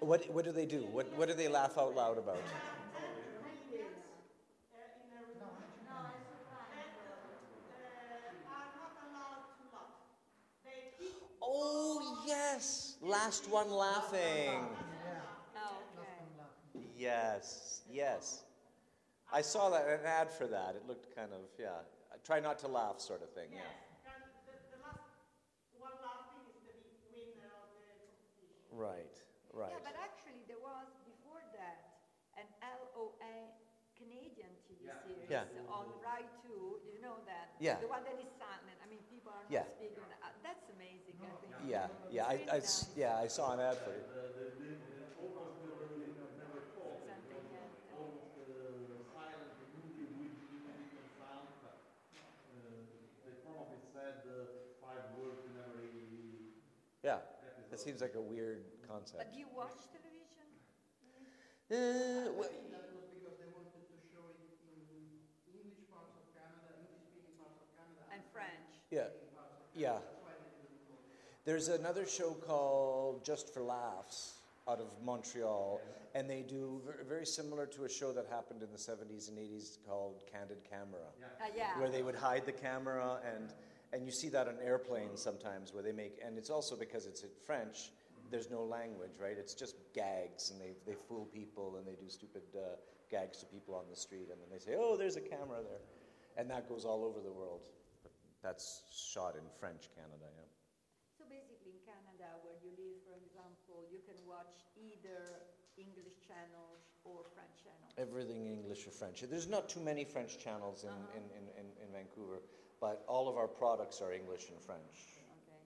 [0.00, 0.86] What, what do they do?
[0.86, 2.42] What, what do they laugh out loud about?
[11.42, 12.96] Oh, yes.
[13.00, 14.20] Last one laughing.
[14.20, 14.60] Okay.
[16.96, 18.44] Yes, yes.
[19.32, 20.76] I saw that an ad for that.
[20.76, 21.82] It looked kind of, yeah.
[22.24, 23.48] Try not to laugh, sort of thing.
[23.52, 23.60] Yeah.
[28.72, 29.12] Right,
[29.52, 29.68] right.
[29.68, 32.00] Yeah, but actually there was before that
[32.40, 33.52] an LOA
[34.00, 35.44] Canadian TV series Yeah.
[35.68, 36.80] on Rai 2.
[36.88, 37.52] You know that?
[37.60, 37.76] Yeah.
[37.84, 38.80] The one that is silent.
[38.80, 39.68] I mean, people are not Yeah.
[39.76, 40.00] speaking.
[40.24, 41.04] Uh, that's amazing.
[41.04, 41.11] I think.
[41.64, 42.24] Yeah, yeah.
[42.26, 44.06] I, I s- yeah, I saw an ad for it.
[53.24, 54.18] They probably said
[54.80, 55.90] five words in every
[57.02, 57.18] Yeah,
[57.70, 59.18] that seems like a weird concept.
[59.18, 60.46] But do you watch television?
[61.70, 64.36] Uh, well, That was because they wanted to show it
[64.68, 64.84] in
[65.48, 68.68] English parts of Canada, English speaking parts of Canada, And French.
[68.92, 69.08] yeah,
[69.72, 70.04] yeah.
[70.04, 71.00] That's why they didn't go.
[71.44, 74.34] There's another show called Just for Laughs
[74.68, 75.80] out of Montreal,
[76.14, 79.78] and they do very similar to a show that happened in the 70s and 80s
[79.88, 81.02] called Candid Camera,
[81.40, 81.76] Ah, yeah.
[81.80, 83.52] where they would hide the camera and
[83.94, 87.22] and you see that on airplanes sometimes where they make and it's also because it's
[87.24, 87.90] in French.
[88.30, 89.36] There's no language, right?
[89.36, 92.76] It's just gags, and they they fool people and they do stupid uh,
[93.10, 95.82] gags to people on the street, and then they say, "Oh, there's a camera there,"
[96.38, 97.68] and that goes all over the world.
[98.02, 100.48] But that's shot in French Canada, yeah.
[101.18, 105.44] So basically, in Canada, where you live, for example, you can watch either
[105.76, 107.81] English channels or French channels.
[107.98, 109.22] Everything English or French.
[109.28, 111.16] There's not too many French channels in, uh-huh.
[111.16, 112.40] in, in, in, in Vancouver,
[112.80, 115.20] but all of our products are English and French.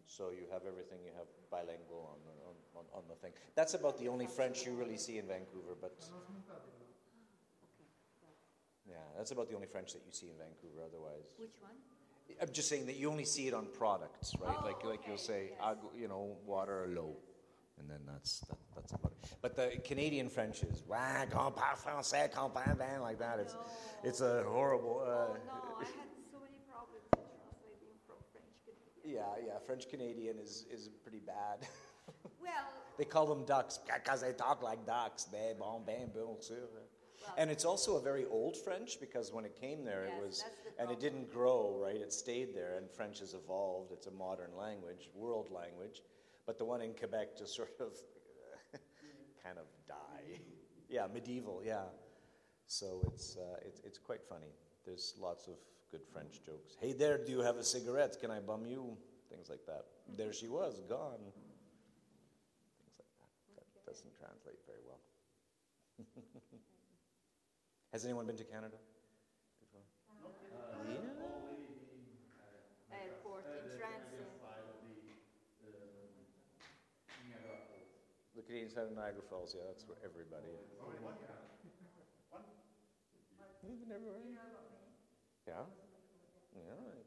[0.07, 3.33] So you have everything, you have bilingual on the, on, on, on the thing.
[3.55, 6.55] That's about the only French you really see in Vancouver, but uh-huh.
[8.89, 11.35] yeah, that's about the only French that you see in Vancouver otherwise.
[11.39, 11.73] Which one?
[12.41, 14.57] I'm just saying that you only see it on products, right?
[14.59, 17.17] Oh, like like you'll say, "Ag- you know, water low,
[17.79, 19.31] and then that's that, that's about it.
[19.43, 23.39] But the Canadian French is "Wah, comprends français, comprends bien," like that.
[23.41, 23.57] It's
[24.03, 25.03] it's a horrible.
[25.03, 29.17] Uh, Oh, no, I had so many problems translating from French Canadian.
[29.17, 29.59] yeah, yeah.
[29.67, 31.59] French Canadian is is pretty bad.
[32.41, 32.53] Well,
[32.99, 35.25] they call them ducks because they talk like ducks.
[35.25, 36.69] Ben bon, ben bon sûr.
[37.37, 40.83] And it's also a very old French because when it came there, it was, the
[40.83, 41.97] and it didn't grow, right?
[41.97, 43.91] It stayed there, and French has evolved.
[43.91, 46.03] It's a modern language, world language.
[46.47, 47.93] But the one in Quebec just sort of
[49.45, 50.39] kind of die.
[50.89, 51.83] Yeah, medieval, yeah.
[52.69, 54.55] So it's, uh, it's, it's quite funny.
[54.85, 55.55] There's lots of
[55.91, 56.77] good French jokes.
[56.81, 58.17] Hey there, do you have a cigarette?
[58.21, 58.97] Can I bum you?
[59.29, 59.87] Things like that.
[60.17, 61.19] There she was, gone.
[62.79, 63.67] Things like that.
[63.75, 65.01] That doesn't translate very well.
[67.93, 68.77] Has anyone been to Canada
[69.59, 69.83] before?
[72.93, 74.27] airport in transit.
[78.36, 80.71] The Canadian side of Niagara Falls, yeah, that's where everybody is.
[83.67, 84.23] You've everywhere?
[85.49, 85.67] Yeah?
[86.55, 86.63] Yeah,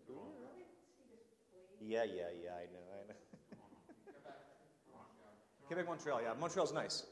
[0.06, 0.36] cool.
[1.80, 3.15] Yeah, yeah, yeah, I know, I know.
[5.67, 6.34] Quebec, Montreal, yeah.
[6.39, 7.04] Montreal's nice.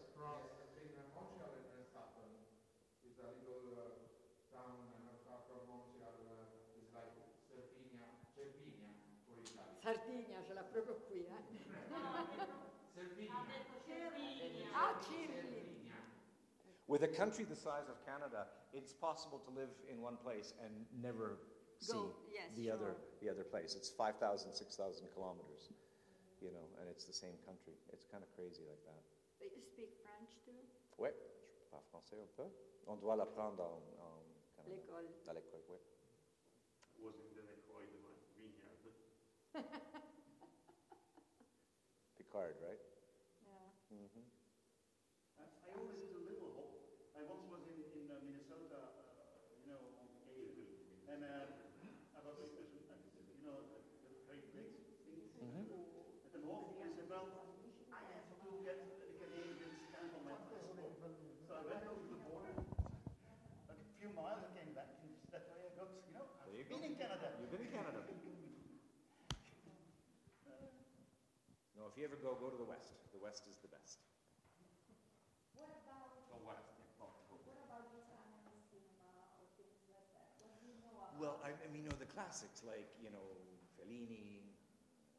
[16.88, 20.72] With a country the size of Canada, it's possible to live in one place and
[21.04, 21.38] never
[21.80, 23.76] see Go, yes, the other the other place.
[23.76, 25.68] It's 5,000, 6,000 kilometers,
[26.42, 27.76] you know, and it's the same country.
[27.92, 29.02] It's kind of crazy like that.
[29.40, 30.56] They speak French too?
[30.98, 31.14] Ouais,
[31.60, 32.48] je parle français un peu.
[32.88, 34.14] On doit l'apprendre en, en
[34.56, 34.76] Canada.
[34.76, 35.06] L'école.
[35.28, 35.82] À l'école, ouais.
[42.18, 42.82] Picard, right?
[43.46, 43.94] Yeah.
[43.94, 44.26] Mm-hmm.
[45.38, 45.46] I
[45.76, 46.74] always had a little hope.
[47.18, 50.70] I once was in, in uh, Minnesota, uh, you know, on vacation,
[51.10, 51.50] and uh,
[52.14, 55.22] I was, uh, you know, the, the Great Lakes thing.
[56.26, 57.26] At the north, I said, well,
[57.94, 60.94] I have to get the Canadian stamp on my passport.
[61.48, 62.54] So I went over the border,
[63.72, 66.60] a few miles, I came back, and that way I got, you know, I've There
[66.62, 66.90] you been go.
[66.92, 67.28] in Canada.
[67.40, 68.02] You've been in Canada.
[71.78, 72.94] No, if you ever go, go to the West.
[73.10, 73.98] The West is the best.
[75.58, 76.78] What about, The West.
[77.02, 79.10] what about Italian cinema
[79.42, 80.30] or things like that?
[80.38, 81.18] What do you know about?
[81.18, 83.26] Well, I, I mean, you know, the classics like, you know,
[83.74, 84.46] Fellini,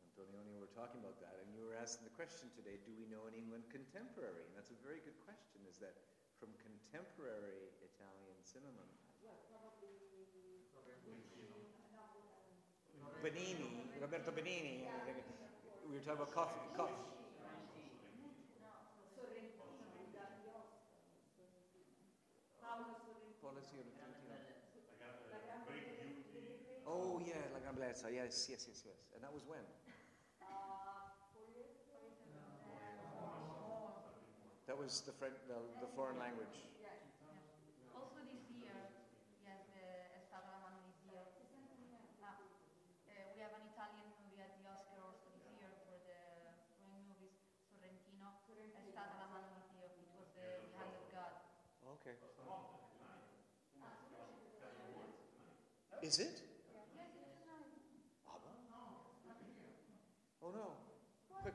[0.06, 3.10] Antonioni We were talking about that, and you were asking the question today, do we
[3.10, 4.46] know in England contemporary?
[4.46, 5.98] And that's a very good question, is that
[6.38, 8.86] from contemporary Italian cinema,
[9.26, 9.98] Well, probably
[13.18, 14.86] Benigni, Roberto Benigni,
[15.88, 16.94] we were talking about coffee, coffee.
[26.86, 28.08] Oh yeah, La Gran Bellezza.
[28.12, 28.98] Yes, yes, yes, yes.
[29.14, 29.62] And that was when?
[34.66, 36.70] That was the French, the, the foreign language.
[56.08, 56.40] Is it?
[60.42, 60.72] Oh no.
[61.42, 61.52] Quick.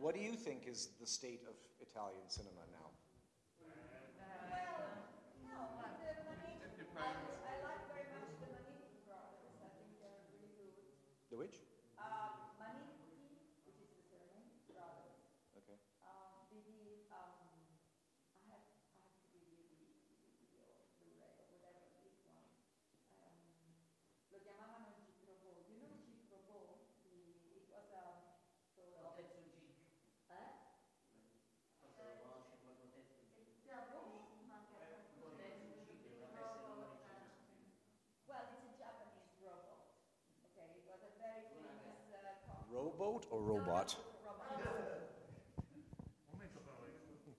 [0.00, 2.87] What do you think is the state of Italian cinema now?
[24.38, 28.22] lo chiamavano il Cicropo, di lui Cicropo, di, cosa
[28.86, 29.10] sono?
[29.18, 29.82] Terzo Ciccio.
[30.30, 30.46] Eh?
[31.82, 33.66] Cosa lo conosce poi Cotesto Ciccio?
[33.66, 34.78] Giacomo, manca
[35.18, 37.74] Cotesto Ciccio, professore origine.
[38.28, 39.90] Well, it's a Japanese robot.
[40.54, 43.96] Okay, it was a very famous uh, Robot or robot?
[46.30, 46.78] Momento però,
[47.18, 47.34] sono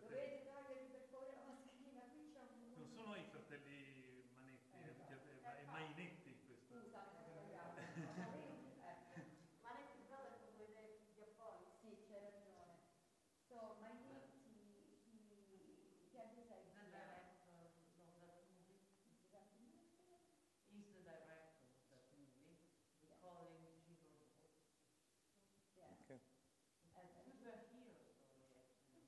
[0.00, 2.72] dovete toglierli per favore la mascherina, qui c'è un...
[2.78, 3.97] Non sono i fratelli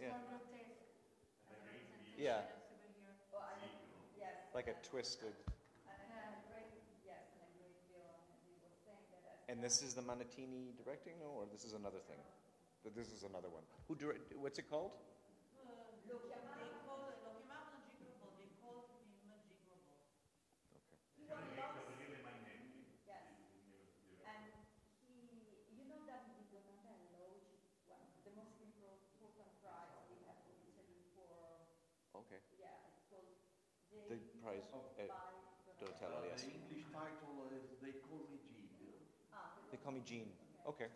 [0.00, 0.08] yeah.
[2.18, 2.40] Yeah.
[4.54, 5.34] Like a twisted.
[9.48, 12.16] And this is the Mainetti directing, no, or this is another thing?
[12.96, 13.62] This is another one.
[13.88, 14.32] Who direct?
[14.36, 14.92] What's it called?
[14.92, 16.63] Uh,
[34.46, 34.52] Uh,
[36.28, 36.44] yes.
[36.44, 38.36] The English title is They Call Me
[38.76, 39.00] Jeeg.
[39.32, 39.56] Ah.
[39.70, 40.28] They call me Jeeg.
[40.68, 40.88] Okay.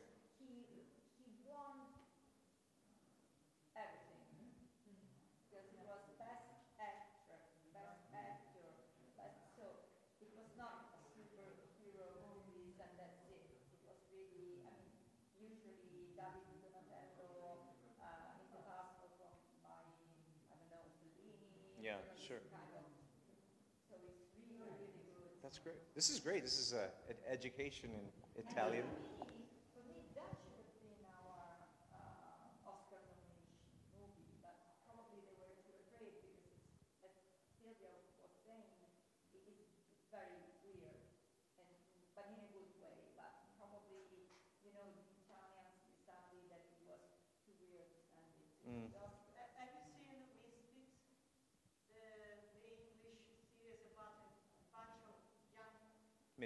[25.49, 25.77] That's great.
[25.95, 26.45] This is great.
[26.45, 28.85] This is a, an education in Italian.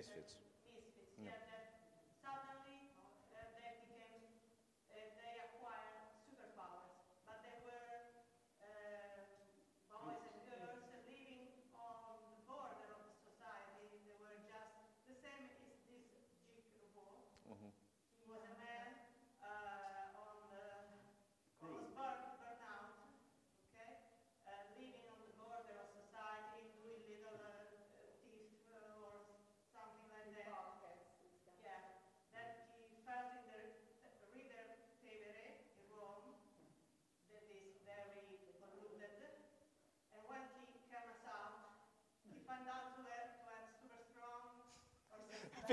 [0.03, 0.42] misfits.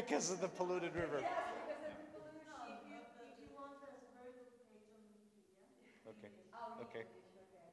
[0.02, 1.22] because of the polluted river.
[6.08, 6.30] Okay.
[6.82, 7.06] Okay.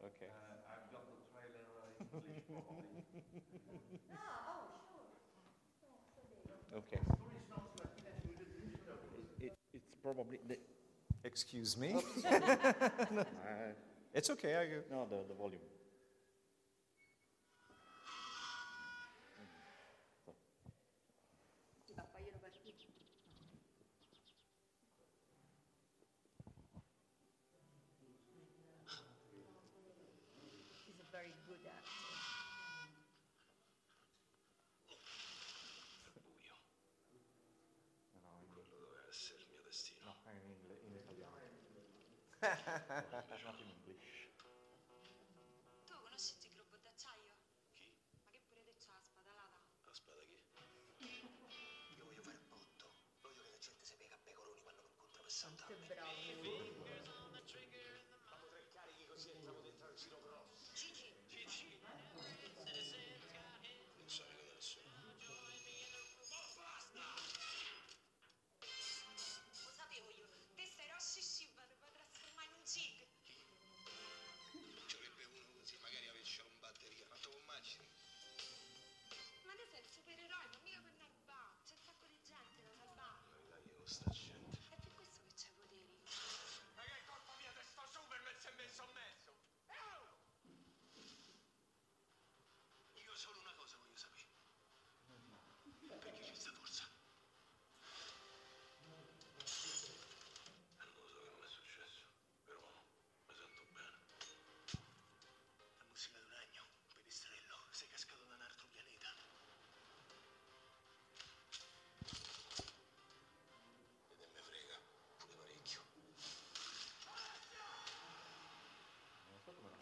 [0.05, 0.31] Okay.
[0.81, 1.63] I've got the trailer
[6.77, 7.01] Okay.
[9.41, 10.39] It, it's probably.
[10.49, 10.59] The...
[11.25, 11.95] Excuse me.
[14.15, 14.57] it's okay.
[14.57, 14.93] I...
[14.93, 15.61] No, the, the volume.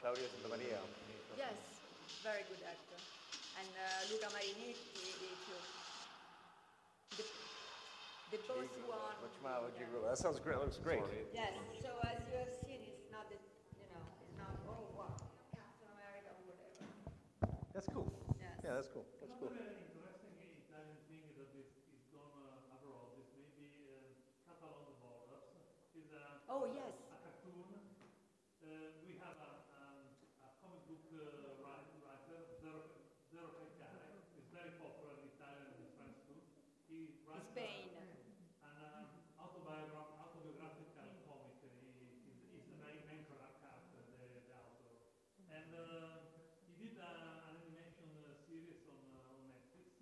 [0.04, 0.76] Claudio Santamaria.
[1.32, 1.56] Yes,
[2.20, 3.00] very good actor.
[3.56, 5.32] And uh, Luca Marinelli, the.
[7.16, 7.24] The,
[8.36, 9.16] the both one.
[10.04, 10.60] That sounds great.
[10.60, 11.00] Looks great.
[11.32, 13.40] Yes, so as you have seen, it's not that,
[13.80, 15.16] you know, it's not, oh, wow,
[15.56, 16.84] Captain America or whatever.
[17.72, 18.04] That's cool.
[18.36, 18.60] Yes.
[18.60, 19.08] Yeah, that's cool.
[19.24, 19.56] That's cool.
[19.56, 20.36] Another interesting
[20.68, 25.48] Italian thing that is, is gone uh, abroad is maybe uh, Cut Along the Borders.
[25.96, 26.92] Is a, Oh, yes.
[27.08, 27.72] a cartoon.
[28.64, 30.08] Uh, we have a, um,
[30.40, 32.96] a comic book uh, writer, writer Zero,
[33.28, 34.24] Zero Cancare.
[34.32, 36.40] He's very popular in Italian and in France too.
[36.88, 37.92] He writes Spain.
[37.92, 38.08] an
[38.64, 39.04] um,
[39.36, 41.60] autobiogra- autobiographical comic.
[41.60, 44.16] He, he's, he's the main, main character, the,
[44.48, 44.96] the author.
[45.52, 46.24] And uh,
[46.64, 49.92] he did a, an animation uh, series on, uh, on Netflix,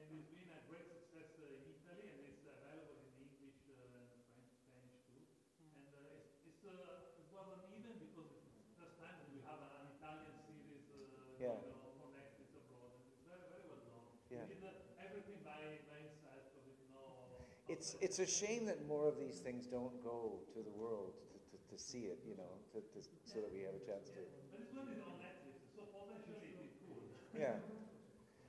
[0.00, 3.76] and it's been a great success uh, in Italy, and it's available in English uh,
[4.00, 5.20] and French, Spanish too.
[5.60, 9.40] And uh, it's, it's, uh, it wasn't even because it's the first time that we
[9.44, 11.54] have an Italian series uh, Yeah.
[11.62, 12.94] you know, on Netflix abroad.
[12.98, 14.06] And it's very, very well done.
[14.30, 14.44] Yeah.
[14.46, 17.04] He did uh, everything by, by himself, so with no.
[17.78, 21.38] It's it's a shame that more of these things don't go to the world to,
[21.54, 24.22] to, to see it, you know, to, to, so that we have a chance to.
[24.50, 27.06] But this one is on Netflix, so potentially it could.
[27.38, 27.54] Yeah.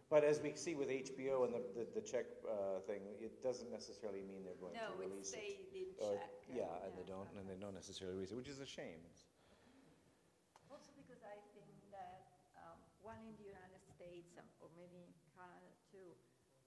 [0.10, 3.70] But as we see with HBO and the, the, the Czech uh, thing, it doesn't
[3.70, 6.50] necessarily mean they're going No, to it release stayed in Or- Czech.
[6.50, 8.98] yeah, and they don't, and they don't necessarily release it, which is a shame.
[10.74, 12.26] Also because I think that
[12.58, 16.18] um, while in the United States um, or maybe in Canada too,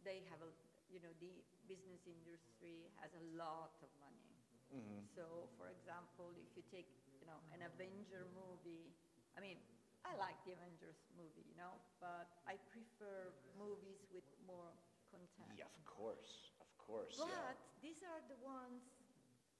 [0.06, 0.50] they have a,
[0.86, 1.34] you know, the
[1.72, 4.28] business industry has a lot of money.
[4.72, 5.08] Mhm.
[5.16, 6.88] So, for example, if you take,
[7.20, 8.92] you know, an Avenger movie,
[9.36, 9.58] I mean,
[10.04, 14.72] I like the Avengers movie, you know, but I prefer movies with more
[15.10, 15.52] content.
[15.56, 17.16] Yeah, of course, of course.
[17.16, 17.54] But yeah.
[17.80, 18.82] these are the ones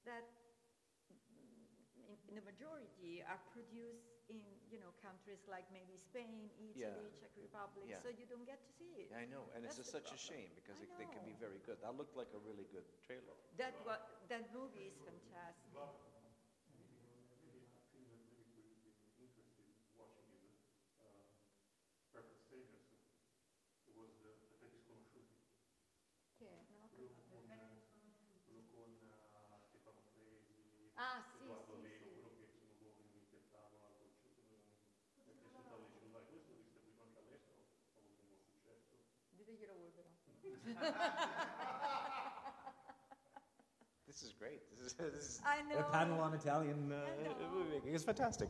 [0.05, 0.27] that,
[1.09, 1.65] mm,
[2.09, 4.39] in, in the majority, are produced in
[4.71, 7.19] you know countries like maybe Spain, Italy, Yeah.
[7.19, 7.85] Czech Republic.
[7.89, 7.99] Yeah.
[8.03, 9.11] So you don't get to see it.
[9.11, 11.59] I know, and it's That's the such a shame because it, they can be very
[11.67, 11.81] good.
[11.83, 13.35] That looked like a really good trailer.
[13.57, 15.75] That what that movie is fantastic.
[44.07, 44.61] This is great.
[44.71, 45.85] This is, this is I a know.
[45.91, 46.95] panel on Italian uh,
[47.53, 47.95] movie making.
[47.95, 48.47] It's fantastic.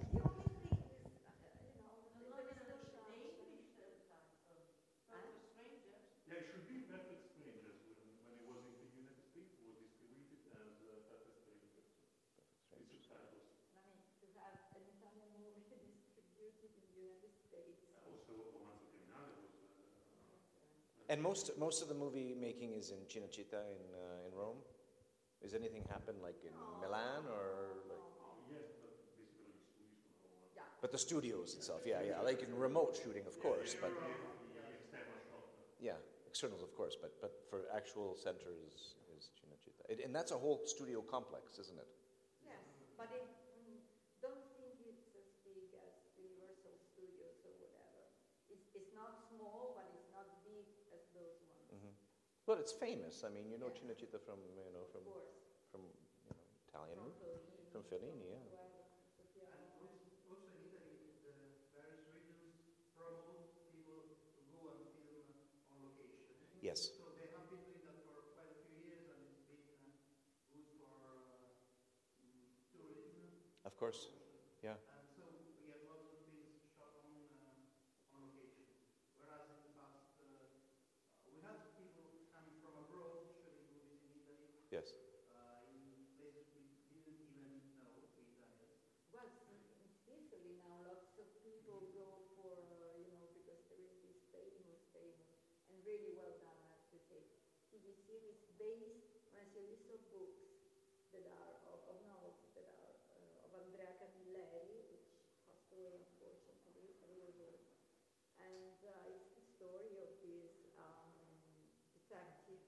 [6.28, 7.78] Yeah, it should be Perfect Strangers.
[7.93, 11.86] When, when it was in the United States, it was distributed as uh, Perfect Strangers.
[12.74, 13.45] With subtitles.
[13.78, 15.70] I mean, to have an Italian movie
[16.18, 17.86] distributed in the United States.
[18.01, 19.51] Also, Romanzo Criminale was.
[21.14, 24.61] And most most of the movie making is in Cinecittà in uh, in Rome.
[25.45, 27.45] Is anything happen like in Milan or
[27.91, 28.07] like?
[30.82, 33.93] But the studios itself, yeah, yeah, like in remote shooting, of course, but
[35.80, 40.61] yeah, externals, of course, but but for actual centers is Cinecittà, and that's a whole
[40.66, 41.89] studio complex, isn't it?
[42.43, 42.57] Yes,
[42.97, 43.22] but it,
[52.47, 53.23] Well, it's famous.
[53.25, 53.79] I mean, you know yeah.
[53.79, 55.01] Cinecittà from, you know, from,
[55.71, 56.35] from you know,
[56.67, 57.13] Italian, from Fellini,
[57.71, 58.47] from Fellini yeah.
[66.61, 66.91] Yes.
[66.97, 70.33] So they have been doing that for quite a few years and it's been uh,
[70.53, 71.31] good for uh,
[72.71, 73.11] tourism.
[73.65, 74.09] Of course,
[74.63, 74.77] yeah.
[95.88, 97.21] Really well done, I have to say,
[97.71, 100.43] TV series based on a series of books
[101.11, 105.07] that are, of, of novels that are uh, of Andrea Camilleri, which
[105.45, 107.63] passed away unfortunately, a little old.
[108.39, 111.11] And uh, it's the story of this um,
[111.95, 112.63] detective.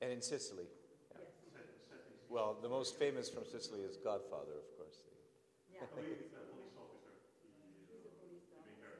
[0.00, 0.64] And in Sicily.
[1.12, 1.28] Yes.
[2.30, 5.04] Well, the most famous from Sicily is Godfather, of course.
[5.68, 5.84] Yeah.
[6.00, 7.12] He's a police officer.
[7.84, 8.96] He's a police officer.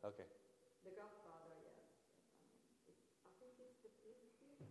[0.00, 0.24] Okay.
[0.84, 1.76] The Godfather, yes.
[2.40, 4.64] Um, it's, I think it's the 50th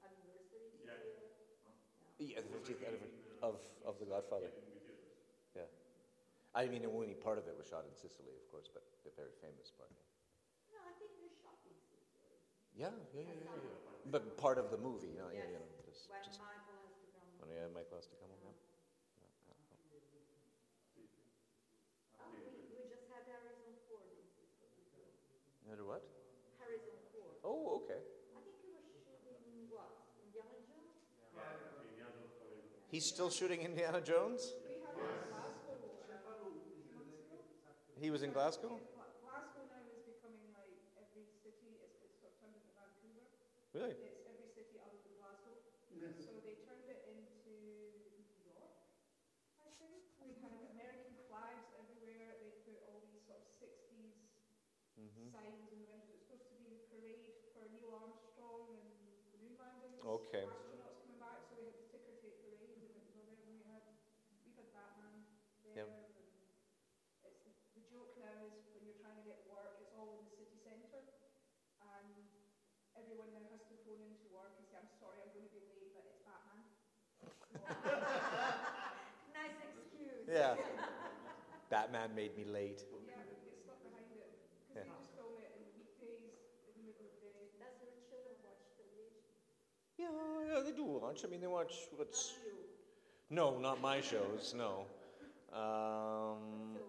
[0.00, 2.40] anniversary this Yeah.
[2.40, 4.48] Yeah, the 50th anniversary of, of The Godfather.
[5.54, 5.68] Yeah.
[6.54, 9.32] I mean, only part of it was shot in Sicily, of course, but the very
[9.40, 9.90] famous part.
[10.72, 12.36] No, I think they're shot in Sicily.
[12.76, 13.60] Yeah, yeah, yeah, yeah.
[13.60, 14.12] yeah.
[14.12, 16.96] But part of the movie, you know, yeah, you know, just, When just Michael has
[17.00, 17.28] to come.
[17.40, 18.56] when yeah, Michael has to come home.
[18.56, 19.28] Yeah.
[22.20, 22.40] Oh, we,
[22.72, 25.08] we just had Harrison Ford in Sicily too.
[25.68, 26.04] You know what?
[26.60, 27.36] Harrison Ford.
[27.44, 28.00] Oh, okay.
[28.32, 28.84] I think he was
[29.20, 29.92] shooting what?
[30.20, 30.92] Indiana Jones?
[32.92, 34.52] He's still shooting Indiana Jones?
[34.68, 36.52] We had a Glasgow
[37.96, 38.76] He was in Glasgow?
[38.76, 43.24] Glasgow now is becoming like every city, it's, it's sort of turned into Vancouver.
[43.72, 43.96] Really?
[43.96, 45.56] It's every city other than Glasgow.
[46.20, 47.56] So they turned it into
[48.12, 48.76] New York,
[49.56, 49.96] I think.
[50.20, 52.36] We had American flags everywhere.
[52.44, 54.20] They put all these sort of 60s
[55.00, 55.32] Mhm.
[55.32, 56.12] signs in the windows.
[56.12, 58.84] It's supposed to be the parade for Neil Armstrong and
[59.32, 60.04] the moon landings.
[60.04, 60.44] Okay.
[60.44, 63.38] Astronauts coming back, so we had the ticker tape parade, and it was all there.
[63.40, 63.82] And we had,
[64.44, 65.24] we had Batman
[65.74, 65.84] there.
[65.84, 65.88] Yep.
[67.24, 70.20] It's the, the joke now is when you're trying to get work, it's all in
[70.22, 71.04] the city centre,
[71.80, 72.26] and
[72.94, 75.60] everyone now has to phone into work and say, "I'm sorry, I'm going to be
[75.60, 76.64] late, but it's Batman."
[79.32, 80.26] Nice excuse.
[80.28, 80.54] Yeah.
[81.70, 82.84] Batman made me late.
[83.04, 84.28] Yeah, get stuck behind it
[84.68, 84.82] because Yeah.
[84.82, 86.32] they just film it in weekdays
[86.66, 87.48] in the middle of the day.
[87.56, 89.16] Does your children watch television?
[89.98, 90.06] Yeah,
[90.48, 91.24] yeah, they do watch.
[91.24, 92.34] I mean, they watch what's.
[93.30, 94.54] No, not my shows.
[94.56, 94.86] No.
[95.52, 96.80] Um,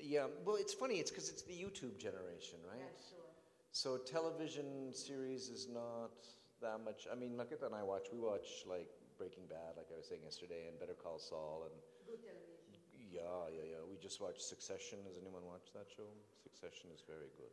[0.00, 0.96] yeah, well, it's funny.
[0.96, 2.80] It's because it's the YouTube generation, right?
[2.80, 3.28] Yeah, sure.
[3.72, 6.12] So television series is not
[6.60, 7.06] that much.
[7.10, 8.08] I mean, Makita and I watch.
[8.12, 8.88] We watch like
[9.18, 11.76] Breaking Bad, like I was saying yesterday, and Better Call Saul, and
[12.08, 12.76] Good television.
[13.12, 13.82] yeah, yeah, yeah.
[13.84, 15.00] We just watched Succession.
[15.08, 16.08] Has anyone watched that show?
[16.42, 17.52] Succession is very good.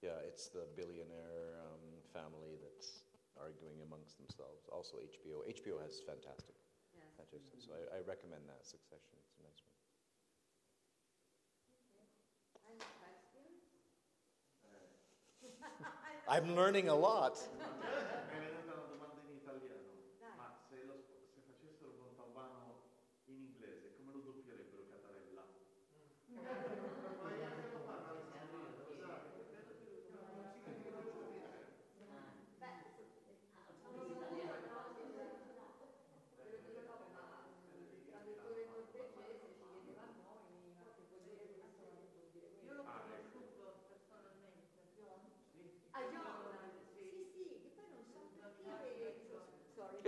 [0.00, 1.82] Yeah, it's the billionaire um,
[2.14, 3.02] family that's
[3.34, 4.70] arguing amongst themselves.
[4.70, 5.42] Also HBO.
[5.42, 6.54] HBO has fantastic.
[7.30, 9.18] So I, I recommend that Succession.
[9.20, 9.76] It's a nice one.
[16.28, 17.38] I'm learning a lot.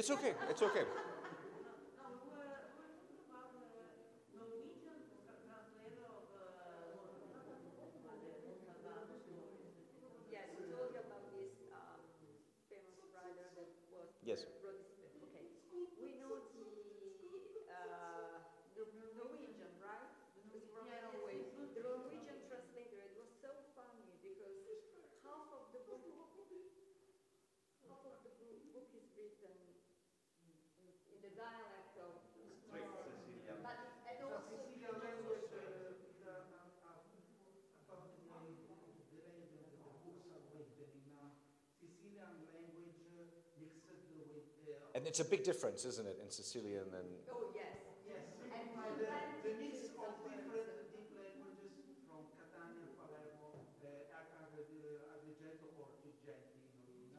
[0.00, 0.32] It's okay.
[0.48, 0.80] It's okay.
[0.80, 3.84] No, we were, we were talking about the
[4.32, 4.96] Norwegian
[5.44, 6.96] translator of uh,
[7.76, 9.76] Montalbano stories.
[10.32, 12.00] Yes, we told you about this um,
[12.72, 14.48] famous writer that was Yes.
[14.48, 15.12] uh, wrote this.
[15.20, 15.44] Okay,
[16.00, 16.64] we know the
[17.68, 18.40] uh,
[18.72, 18.88] the
[19.20, 20.08] Norwegian, right?
[20.48, 21.44] It's from Norway.
[21.76, 23.04] The Norwegian translator.
[23.04, 24.64] It was so funny because
[25.28, 26.00] half of the book,
[27.84, 29.52] half of the book, book is written
[30.80, 32.22] in, in the dialect of
[32.64, 33.60] Straight Sicilian.
[33.66, 35.50] but and also Sicilian the language, language.
[35.50, 37.18] uh, the, uh, uh, about the,
[37.90, 41.34] the language, the books are written in uh,
[41.82, 43.26] Sicilian language uh,
[43.58, 47.74] mixed with uh, And it's a big difference, isn't it, in Sicilian and Oh yes.
[48.06, 49.10] Yes, And and the,
[49.42, 50.86] the plenty mix of of different words.
[50.94, 51.74] deep languages
[52.06, 54.30] from Catania, Palermo, uh, Ag-
[55.10, 56.62] Agrigento or Girgenti.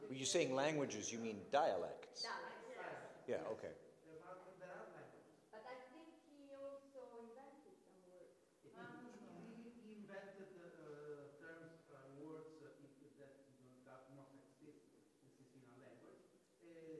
[0.00, 2.24] you when you're saying languages, you mean dialects?
[2.24, 2.96] Dialects, yes.
[3.28, 3.52] Yeah.
[3.56, 3.72] Okay.
[4.08, 5.36] There are, there are languages.
[5.52, 8.32] But I think he also invented some words.
[8.64, 12.90] He, he- he invented uh, terms, uh, words uh, in-
[13.20, 14.88] that do not, not exist
[15.22, 16.24] in Sicilian language.
[16.62, 16.98] Uh,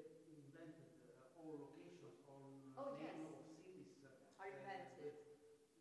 [2.28, 3.34] uh, Oh, name yes.
[3.34, 3.92] of cities.
[4.04, 4.08] uh,
[4.40, 5.16] I meant it.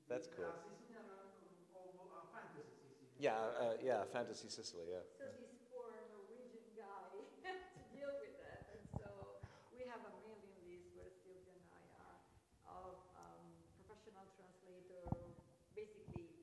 [0.09, 0.51] That's the- cool.
[0.51, 3.15] uh, Sicilian, uh, of- uh, fantasy Sicilian.
[3.21, 5.03] Yeah, uh, yeah, Fantasy Sicily, yeah.
[5.19, 7.11] So this poor Norwegian guy
[7.43, 9.43] had to deal with that, and so
[9.75, 12.15] we have a mailing list where Sylvia and I are
[12.71, 13.43] of um,
[13.83, 15.11] professional translator.
[15.75, 16.39] Basically,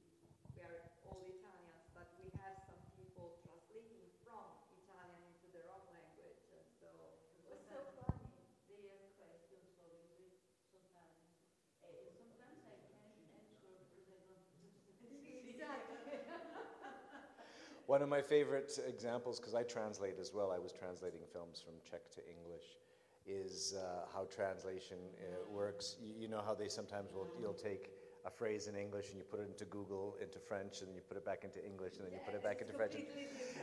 [0.52, 5.88] we are all Italians, but we have some people translating from Italian into their own
[5.88, 8.28] language, and so it was so funny.
[8.68, 10.36] They have questions, obviously,
[10.68, 11.32] sometimes.
[11.80, 14.44] Uh, sometimes I can't answer because I don't
[15.48, 15.98] Exactly.
[17.88, 21.72] One of my favorite examples, because I translate as well, I was translating films from
[21.90, 22.76] Czech to English,
[23.26, 25.96] is uh, how translation uh, works.
[25.98, 27.88] You, you know how they sometimes will, you'll take
[28.26, 31.00] a phrase in English and you put it into Google, into French, and then you
[31.08, 32.92] put it back into English, and then you put it back into French.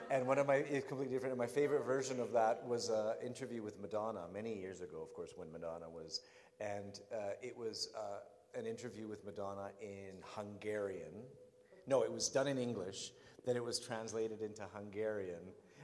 [0.09, 1.33] And, one of my, it's completely different.
[1.33, 5.13] And my favorite version of that was an interview with Madonna many years ago, of
[5.13, 6.21] course, when Madonna was.
[6.59, 11.13] And uh, it was uh, an interview with Madonna in Hungarian.
[11.85, 13.11] No, it was done in English,
[13.45, 15.41] then it was translated into Hungarian,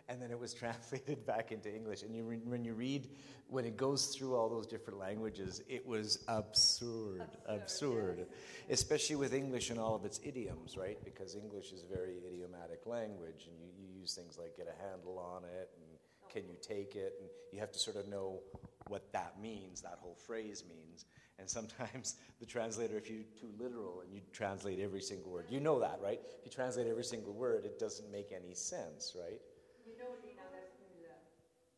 [0.10, 2.04] and then it was translated back into English.
[2.04, 3.10] And you re- when you read,
[3.48, 8.28] when it goes through all those different languages, it was absurd, absurd,
[8.70, 10.98] especially with English and all of its idioms, right?
[11.04, 14.90] Because English is a very idiomatic language, and you, you use things like get a
[14.90, 15.86] handle on it, and
[16.32, 18.40] can you take it, and you have to sort of know
[18.88, 21.06] what that means, that whole phrase means.
[21.42, 25.60] And sometimes the translator, if you're too literal and you translate every single word, you
[25.60, 26.22] know that, right?
[26.22, 29.42] If you translate every single word, it doesn't make any sense, right?
[29.90, 31.18] You know Lina Wertmüller,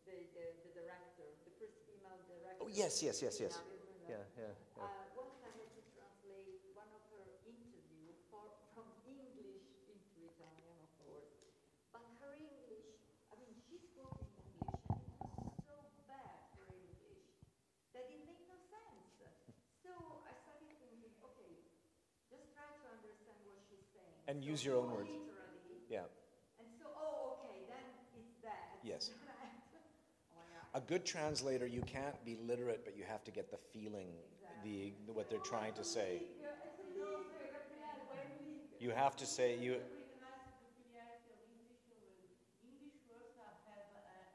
[0.03, 2.59] the, the, the director, the first female director.
[2.59, 3.63] Oh, yes, yes, yes, yes.
[3.63, 4.11] Lina Wertmüller.
[4.11, 4.83] Yeah, yeah, yeah.
[4.83, 8.43] Uh, once I had to translate one of her interview for,
[8.75, 11.31] from English into Italian, of course.
[11.95, 12.83] But her English,
[13.31, 15.75] I mean, she spoke in English and it was so
[16.11, 17.23] bad, her English,
[17.95, 19.23] that it made no sense.
[19.83, 19.91] So
[20.23, 21.59] I started thinking, okay,
[22.31, 24.12] just try to understand what she's saying.
[24.27, 25.09] And use your own words.
[25.89, 25.99] Yeah.
[26.59, 27.83] and so, oh, okay, then
[28.17, 28.79] it's that.
[28.83, 29.11] Yes.
[30.73, 30.77] oh.
[30.77, 34.09] A good translator, you can't be literate, but you have to get the feeling,
[34.63, 36.23] the what they're trying to say.
[38.79, 39.77] You have to say you.
[39.77, 39.87] Yes.
[40.37, 42.29] the peculiarity of English words.
[42.61, 44.27] English words are, have uh,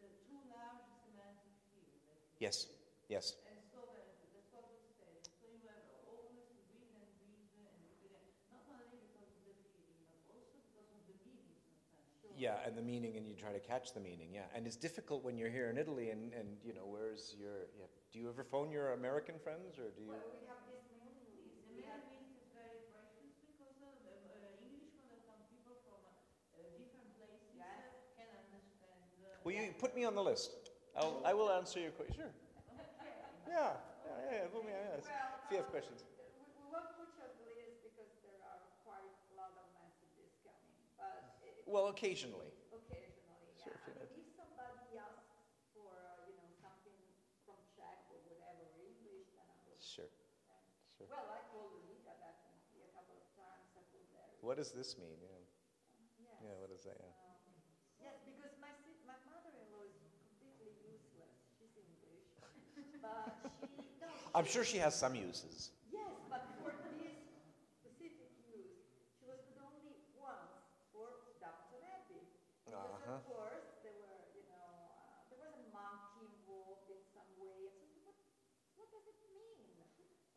[0.00, 2.06] the two large semantic fields.
[2.38, 2.66] Yes,
[3.08, 3.36] yes.
[3.46, 5.12] And so that, that's what we said.
[5.42, 9.42] So you have always to read and read and read, and not only because of
[9.44, 12.29] the feeling, but also because of the meaning sometimes.
[12.40, 14.32] Yeah, and the meaning, and you try to catch the meaning.
[14.32, 17.68] Yeah, and it's difficult when you're here in Italy, and, and you know, where's your?
[17.76, 17.84] Yeah.
[18.12, 20.16] Do you ever phone your American friends, or do you?
[20.16, 21.20] Well, we have this mailing.
[21.20, 25.76] The We have is very precious because uh, the, uh, English, when there come people
[25.84, 27.84] from uh, different places, uh,
[28.16, 29.04] can understand.
[29.20, 30.72] Uh, Will you put me on the list?
[30.96, 32.24] I'll, I will answer your question.
[32.24, 32.32] Sure.
[33.44, 33.76] Yeah,
[34.06, 34.48] yeah, yeah.
[34.48, 35.12] yeah, put me on the list.
[35.12, 36.08] If you have questions.
[36.08, 39.66] We, we won't put you on the list because there are quite a lot of
[39.76, 42.50] messages coming, but it, Well, occasionally.
[42.74, 43.62] occasionally, yeah.
[43.62, 45.38] Sure, if I mean, if somebody asks
[45.70, 46.98] for, uh, you know, something
[47.46, 49.78] from Czech or whatever, English, then I will.
[49.78, 50.10] Sure.
[50.90, 51.06] Sure.
[51.06, 53.70] Well, I called Rita definitely a couple of times.
[53.78, 54.34] I put there.
[54.42, 55.14] What does this mean?
[55.22, 55.30] Yeah.
[56.18, 56.42] Yes.
[56.42, 56.54] Yeah.
[56.58, 56.98] What does that?
[56.98, 57.14] Yeah.
[58.02, 61.38] Yes, because my si- my mother-in-law is completely useless.
[61.54, 62.82] She's English, but she.
[64.02, 65.70] No, I'm sure she has some uses.
[65.92, 67.14] Yes, but for this
[67.78, 68.82] specific use,
[69.20, 71.08] she was good only once for
[71.40, 72.24] Downton Abbey.
[72.64, 73.20] Because Uh-huh.
[73.20, 77.68] of course there were, you know, uh, there was a monkey involved in some way.
[77.68, 78.16] And so what,
[78.80, 79.60] what does it mean?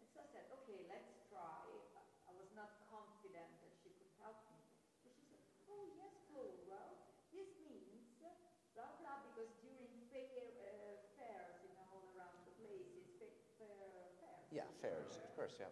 [0.04, 1.64] And so I said, okay, let's try.
[1.96, 4.60] I- I was not confident that she could help me.
[5.06, 6.98] But she said, oh yes, Chloe, well,
[7.30, 8.32] this means uh,
[8.74, 10.26] blah blah because during fair
[10.64, 14.48] uh, fairs, you know, all around the places, fa- fair fairs.
[14.50, 15.54] Yeah, fairs, of course.
[15.60, 15.70] Yeah.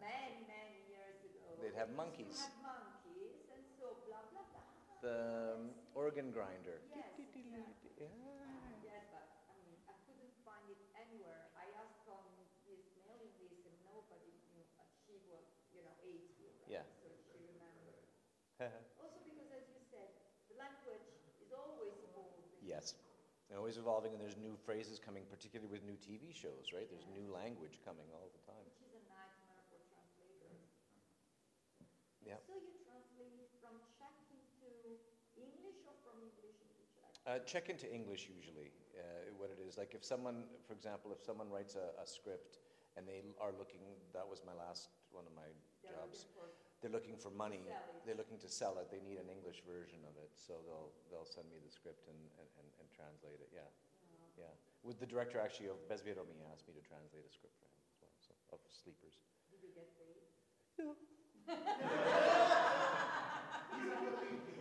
[0.00, 1.44] Many, many years ago.
[1.60, 2.38] They'd have they used to monkeys.
[2.42, 4.66] have monkeys, and so blah blah blah.
[5.00, 5.62] The um,
[5.94, 6.82] organ grinder.
[6.94, 7.14] Yes,
[7.98, 8.10] Yeah.
[8.82, 11.50] yes, but I mean, I couldn't find it anywhere.
[11.54, 12.24] I asked on
[12.66, 14.62] this mailing list, and nobody knew.
[14.78, 16.70] But she was, you know, 80, right?
[16.70, 16.84] Yeah.
[17.02, 18.02] So she remembered.
[18.98, 20.10] also because, as you said,
[20.50, 21.06] the language
[21.42, 22.46] is always evolving.
[22.62, 22.94] yes.
[23.48, 26.84] And always evolving, and there's new phrases coming, particularly with new TV shows, right?
[26.84, 28.60] There's new language coming all the time.
[28.68, 30.68] Which is a nightmare for translators.
[32.28, 32.36] Yeah.
[32.44, 35.00] So you translate from Czech into
[35.40, 37.16] English or from English into Czech?
[37.24, 38.68] Uh, Czech into English usually,
[39.00, 39.80] uh, what it is.
[39.80, 42.60] Like if someone, for example, if someone writes a, a script
[43.00, 43.80] and they are looking,
[44.12, 45.48] that was my last one of my
[45.80, 46.28] They're jobs.
[46.28, 47.66] Looking they're looking for money.
[48.06, 48.86] They're looking to sell it.
[48.86, 52.20] They need an English version of it, so they'll they'll send me the script and,
[52.38, 53.50] and, and, and translate it.
[53.50, 53.66] Yeah,
[54.38, 54.54] yeah.
[54.86, 57.98] With the director actually of Bezvieromi asked me to translate a script for him as
[57.98, 59.18] well, so, of Sleepers.
[59.50, 61.17] Did you get paid?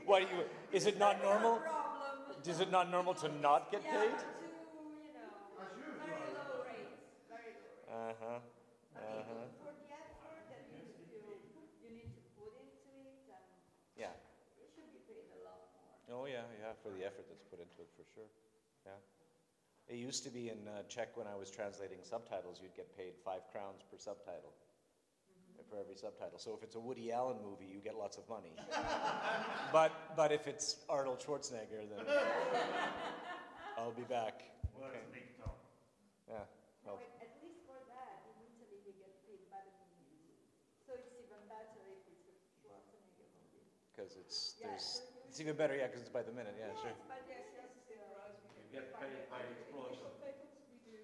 [0.05, 0.27] What you,
[0.71, 1.59] is it not normal?
[2.47, 3.91] Is it not normal to not get paid?
[3.91, 4.15] Very low
[6.63, 6.95] rates,
[7.27, 7.91] very low rates.
[7.91, 8.39] Uh-huh,
[8.95, 9.51] uh-huh.
[9.59, 10.79] For the effort that you,
[11.11, 11.19] you,
[11.83, 13.51] you need to put into it, and
[13.99, 14.15] Yeah.
[14.55, 15.59] you should be paid a lot
[16.07, 16.07] more.
[16.07, 18.31] Oh, yeah, yeah, for the effort that's put into it, for sure.
[18.87, 18.95] Yeah.
[19.91, 23.11] It used to be in uh, Czech when I was translating subtitles, you'd get paid
[23.23, 24.55] five crowns per subtitle.
[25.65, 26.39] For every subtitle.
[26.39, 28.55] So if it's a Woody Allen movie, you get lots of money.
[29.75, 32.05] but but if it's Arnold Schwarzenegger, then
[33.77, 34.47] I'll be back.
[34.71, 35.03] Well, Okay.
[35.03, 35.59] it's big talk.
[36.29, 36.47] Yeah.
[36.87, 40.39] Well, at at least for that, in Italy, you get paid by the minute.
[40.87, 43.67] So it's even better if it's a Schwarzenegger movie.
[43.91, 46.55] because it's Yeah, there's so it's even better, yeah, because it's by the minute.
[46.55, 46.95] Yeah, sure.
[47.11, 48.07] But yes, yes, still.
[48.55, 49.99] You get paid by explosion.
[50.15, 50.95] Subtitles, we do,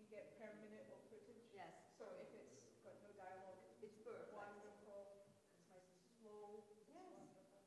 [0.00, 1.44] we get per minute of footage.
[1.52, 1.76] Yes.
[2.00, 4.30] So if it's got no dialogue, It's perfect.
[4.34, 7.02] wonderful, it's nice and slow, it's Yes.
[7.18, 7.60] wonderful.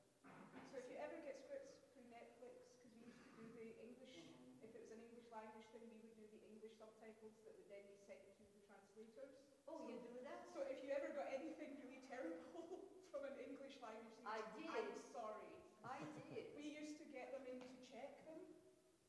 [0.72, 4.16] So if you ever get scripts through Netflix, because we used to do the English,
[4.64, 6.42] if it was an English language thing, we would do the
[6.76, 9.32] English subtitles that would then be sent to the translators.
[9.72, 10.44] Oh, you do that?
[10.52, 12.68] So if you ever got anything really terrible
[13.12, 14.68] from an English language I did.
[14.68, 15.56] I'm sorry.
[15.88, 16.52] I did.
[16.52, 18.44] We used to get them in to check them,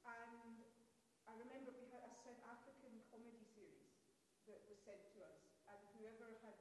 [0.07, 0.63] and
[1.27, 3.91] I remember we had a South African comedy series
[4.47, 6.55] that was sent to us, and whoever had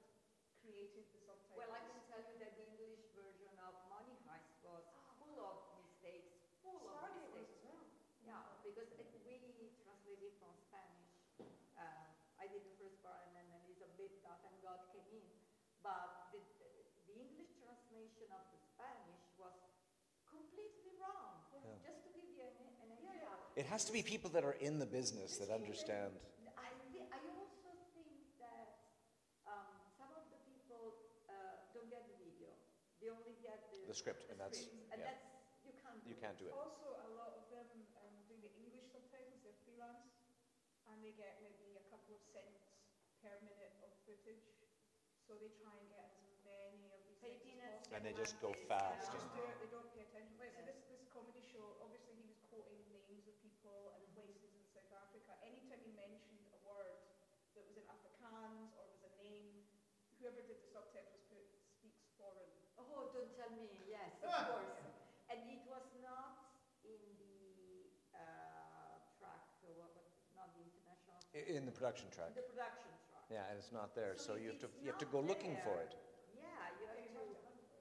[0.57, 1.53] created the subtitles.
[1.53, 4.81] Well, I can tell you that the English version of Money Heist was
[5.21, 6.33] full of mistakes,
[6.65, 7.61] full of Stargate was mistakes.
[7.61, 7.81] as well.
[8.25, 9.45] Yeah, because it, we
[9.85, 11.09] translated from Spanish.
[11.73, 15.27] Uh, I did the first part, and then Elizabeth and God came in.
[15.85, 16.41] But the,
[17.05, 19.53] the English translation of the Spanish was
[20.25, 21.45] completely wrong.
[21.53, 21.77] Yeah.
[21.85, 23.29] Just to give you an, an idea.
[23.53, 26.17] It has to be people that are in the business that understand.
[26.57, 28.97] I, thi- I also think that
[29.45, 30.97] um, some of the people
[31.29, 32.49] uh, don't get the video.
[32.97, 35.13] They only get the, The script, and that's- scripts, and yeah.
[35.13, 35.21] that's
[35.61, 36.01] you can't.
[36.09, 36.53] You can't do it.
[36.57, 37.69] Also, a lot of them
[38.01, 40.09] um, doing the English subtitles, they're freelance,
[40.89, 42.73] and they get maybe a couple of cents
[43.21, 44.54] per minute of footage.
[45.25, 47.95] So they try and get as many of these Pay things peanuts as possible.
[47.97, 49.09] And they just go They fast.
[49.09, 50.37] just do it, they don't pay attention.
[50.37, 54.53] Like, so this, this comedy show, obviously he was quoting names of people and places
[54.53, 55.33] in South Africa.
[55.41, 57.01] Anytime he mentioned a word
[57.57, 59.65] that was in Afrikaans or was a name,
[60.21, 61.41] whoever did the subtitles put
[61.73, 62.51] speaks foreign.
[62.77, 63.65] Oh, don't tell me.
[63.89, 64.77] Yes, of course.
[65.33, 66.53] And it was not
[66.85, 70.05] in the uh, track, so what, what,
[70.37, 71.17] not the international.
[71.33, 72.37] I- In the production track.
[72.37, 72.94] The production track.
[73.31, 75.57] Yeah, and it's not there, so if you have to you have to go looking
[75.65, 75.97] for it.
[76.37, 76.45] Yeah,
[76.77, 77.25] you have to.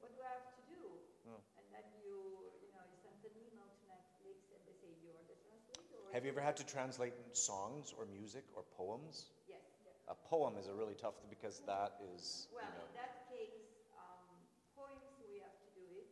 [0.01, 0.81] What do I have to do?
[1.29, 1.41] Oh.
[1.61, 2.17] And then you,
[2.65, 6.01] you know, you send an email to Netflix, and they say you're the translator.
[6.17, 9.33] Have you ever had to translate songs or music or poems?
[9.45, 9.61] Yes.
[10.09, 11.69] A poem is a really tough because mm.
[11.69, 14.29] that is, Well, you know, in that case, um,
[14.77, 16.09] poems we have to do it.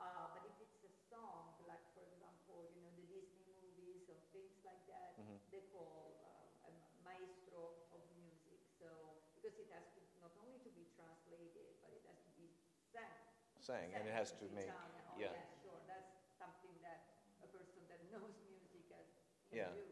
[0.00, 4.16] Uh, but if it's a song, like for example, you know, the Disney movies or
[4.32, 5.36] things like that, Mhm.
[5.52, 6.72] they call uh, a
[7.04, 8.60] maestro of music.
[8.80, 8.88] So
[9.36, 12.48] because it has to not only to be translated, but it has to be
[12.92, 13.20] sang.
[13.66, 14.70] Sang, and it has to make-
[15.18, 15.34] yeah.
[15.58, 15.82] sure.
[15.90, 19.02] That's something that a person that knows music can,
[19.50, 19.74] can Yeah.
[19.74, 19.90] do.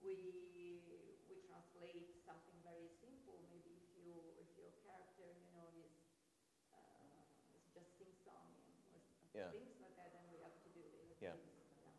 [0.00, 0.16] We
[1.28, 3.44] we translate something very simple.
[3.52, 5.92] Maybe if you if your character, you know, is
[6.72, 8.56] uh, is just sing song
[8.88, 9.04] or
[9.36, 9.52] Yeah.
[9.52, 11.20] things like that, then we have to do it.
[11.20, 11.36] Yeah.
[11.84, 11.92] Yeah.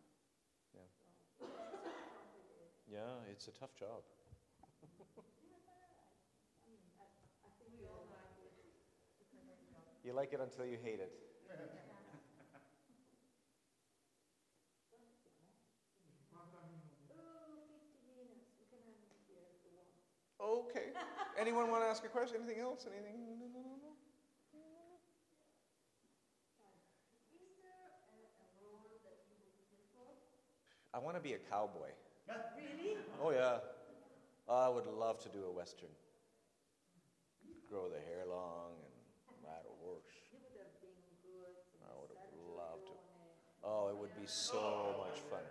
[0.81, 0.89] Yeah.
[1.37, 1.45] So,
[2.65, 4.01] it's yeah, it's a tough job.
[4.81, 7.05] I mean, I,
[7.45, 8.57] I think we all like it.
[10.03, 11.11] You like it until you hate it.
[16.33, 18.49] Oh, 50 minutes.
[18.57, 19.93] We can end it here if you want.
[20.41, 20.89] Okay.
[21.37, 22.41] Anyone want to ask a question?
[22.41, 22.87] Anything else?
[22.89, 23.21] Anything?
[23.21, 23.93] No, no, no, no.
[27.29, 30.17] Is there a, a role that you would prefer?
[30.93, 31.93] I want to be a cowboy.
[32.57, 32.97] Really?
[33.21, 33.59] Oh yeah.
[34.49, 35.93] I would love to do a western.
[37.69, 38.91] Grow the hair long and
[39.47, 40.11] ride a horse.
[40.33, 41.55] You would have been good.
[41.87, 42.27] I would have
[42.59, 42.95] loved to.
[43.63, 45.45] Oh, it would be so much fun.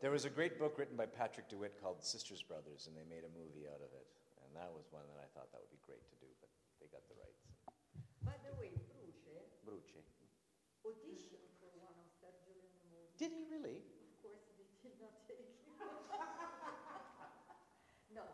[0.00, 3.22] There was a great book written by Patrick DeWitt called Sisters Brothers, and they made
[3.22, 4.08] a movie out of it.
[4.42, 6.88] And that was one that I thought that would be great to do, but they
[6.92, 7.40] got the rights.
[8.20, 9.40] By the way, Bruce eh?
[9.64, 9.96] Bruce.
[9.96, 10.02] Eh?
[10.82, 13.16] auditioned for one of Sergio Leone movies.
[13.16, 13.80] Did he really?
[13.80, 15.78] Of course, they did not take him.
[18.18, 18.26] no,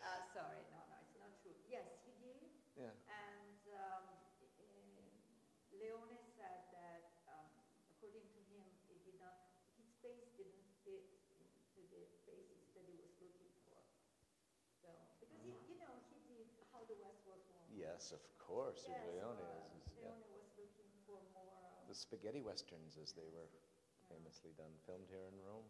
[0.00, 1.58] uh, sorry, no, no, it's not true.
[1.66, 2.38] Yes, he did.
[2.78, 2.94] Yeah.
[3.10, 4.06] And um,
[4.48, 7.50] eh, Leone said that, um,
[7.92, 11.04] according to him, it did not, his face didn't fit
[11.74, 13.16] to the faces that he was
[17.76, 18.88] Yes, of course.
[18.88, 20.16] Yes, Leone uh, is, is- yeah.
[20.32, 21.84] Was looking for more.
[21.88, 23.48] The spaghetti westerns, as they were
[24.08, 25.66] famously done, filmed here in Rome.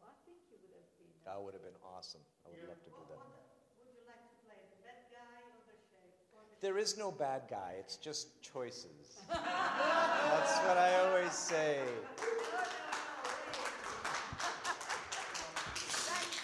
[0.00, 1.12] no, I think you would have been.
[1.28, 2.24] That would have been awesome.
[2.46, 3.20] I would love to do that.
[3.20, 6.16] Would you like to play the bad guy or the sheriff?
[6.32, 9.20] The There is no bad guy, it's just choices.
[9.28, 11.84] That's what I always say.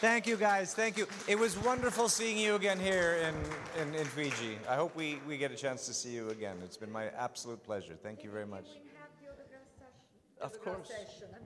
[0.04, 0.74] Thank you, guys.
[0.74, 1.06] Thank you.
[1.26, 3.34] It was wonderful seeing you again here in,
[3.80, 4.58] in, in Fiji.
[4.68, 6.56] I hope we, we get a chance to see you again.
[6.62, 7.94] It's been my absolute pleasure.
[8.02, 8.66] Thank you very much.
[10.42, 10.90] Of course.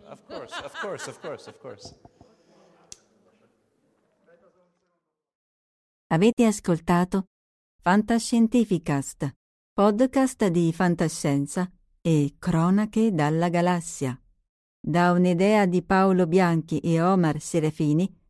[0.08, 1.94] Of course, of course, of course, of course.
[6.08, 7.26] Avete ascoltato
[7.80, 9.36] Fantascientificast,
[9.72, 11.70] podcast di fantascienza
[12.02, 14.20] e cronache dalla galassia,
[14.80, 18.17] da un'idea di Paolo Bianchi e Omar Serafini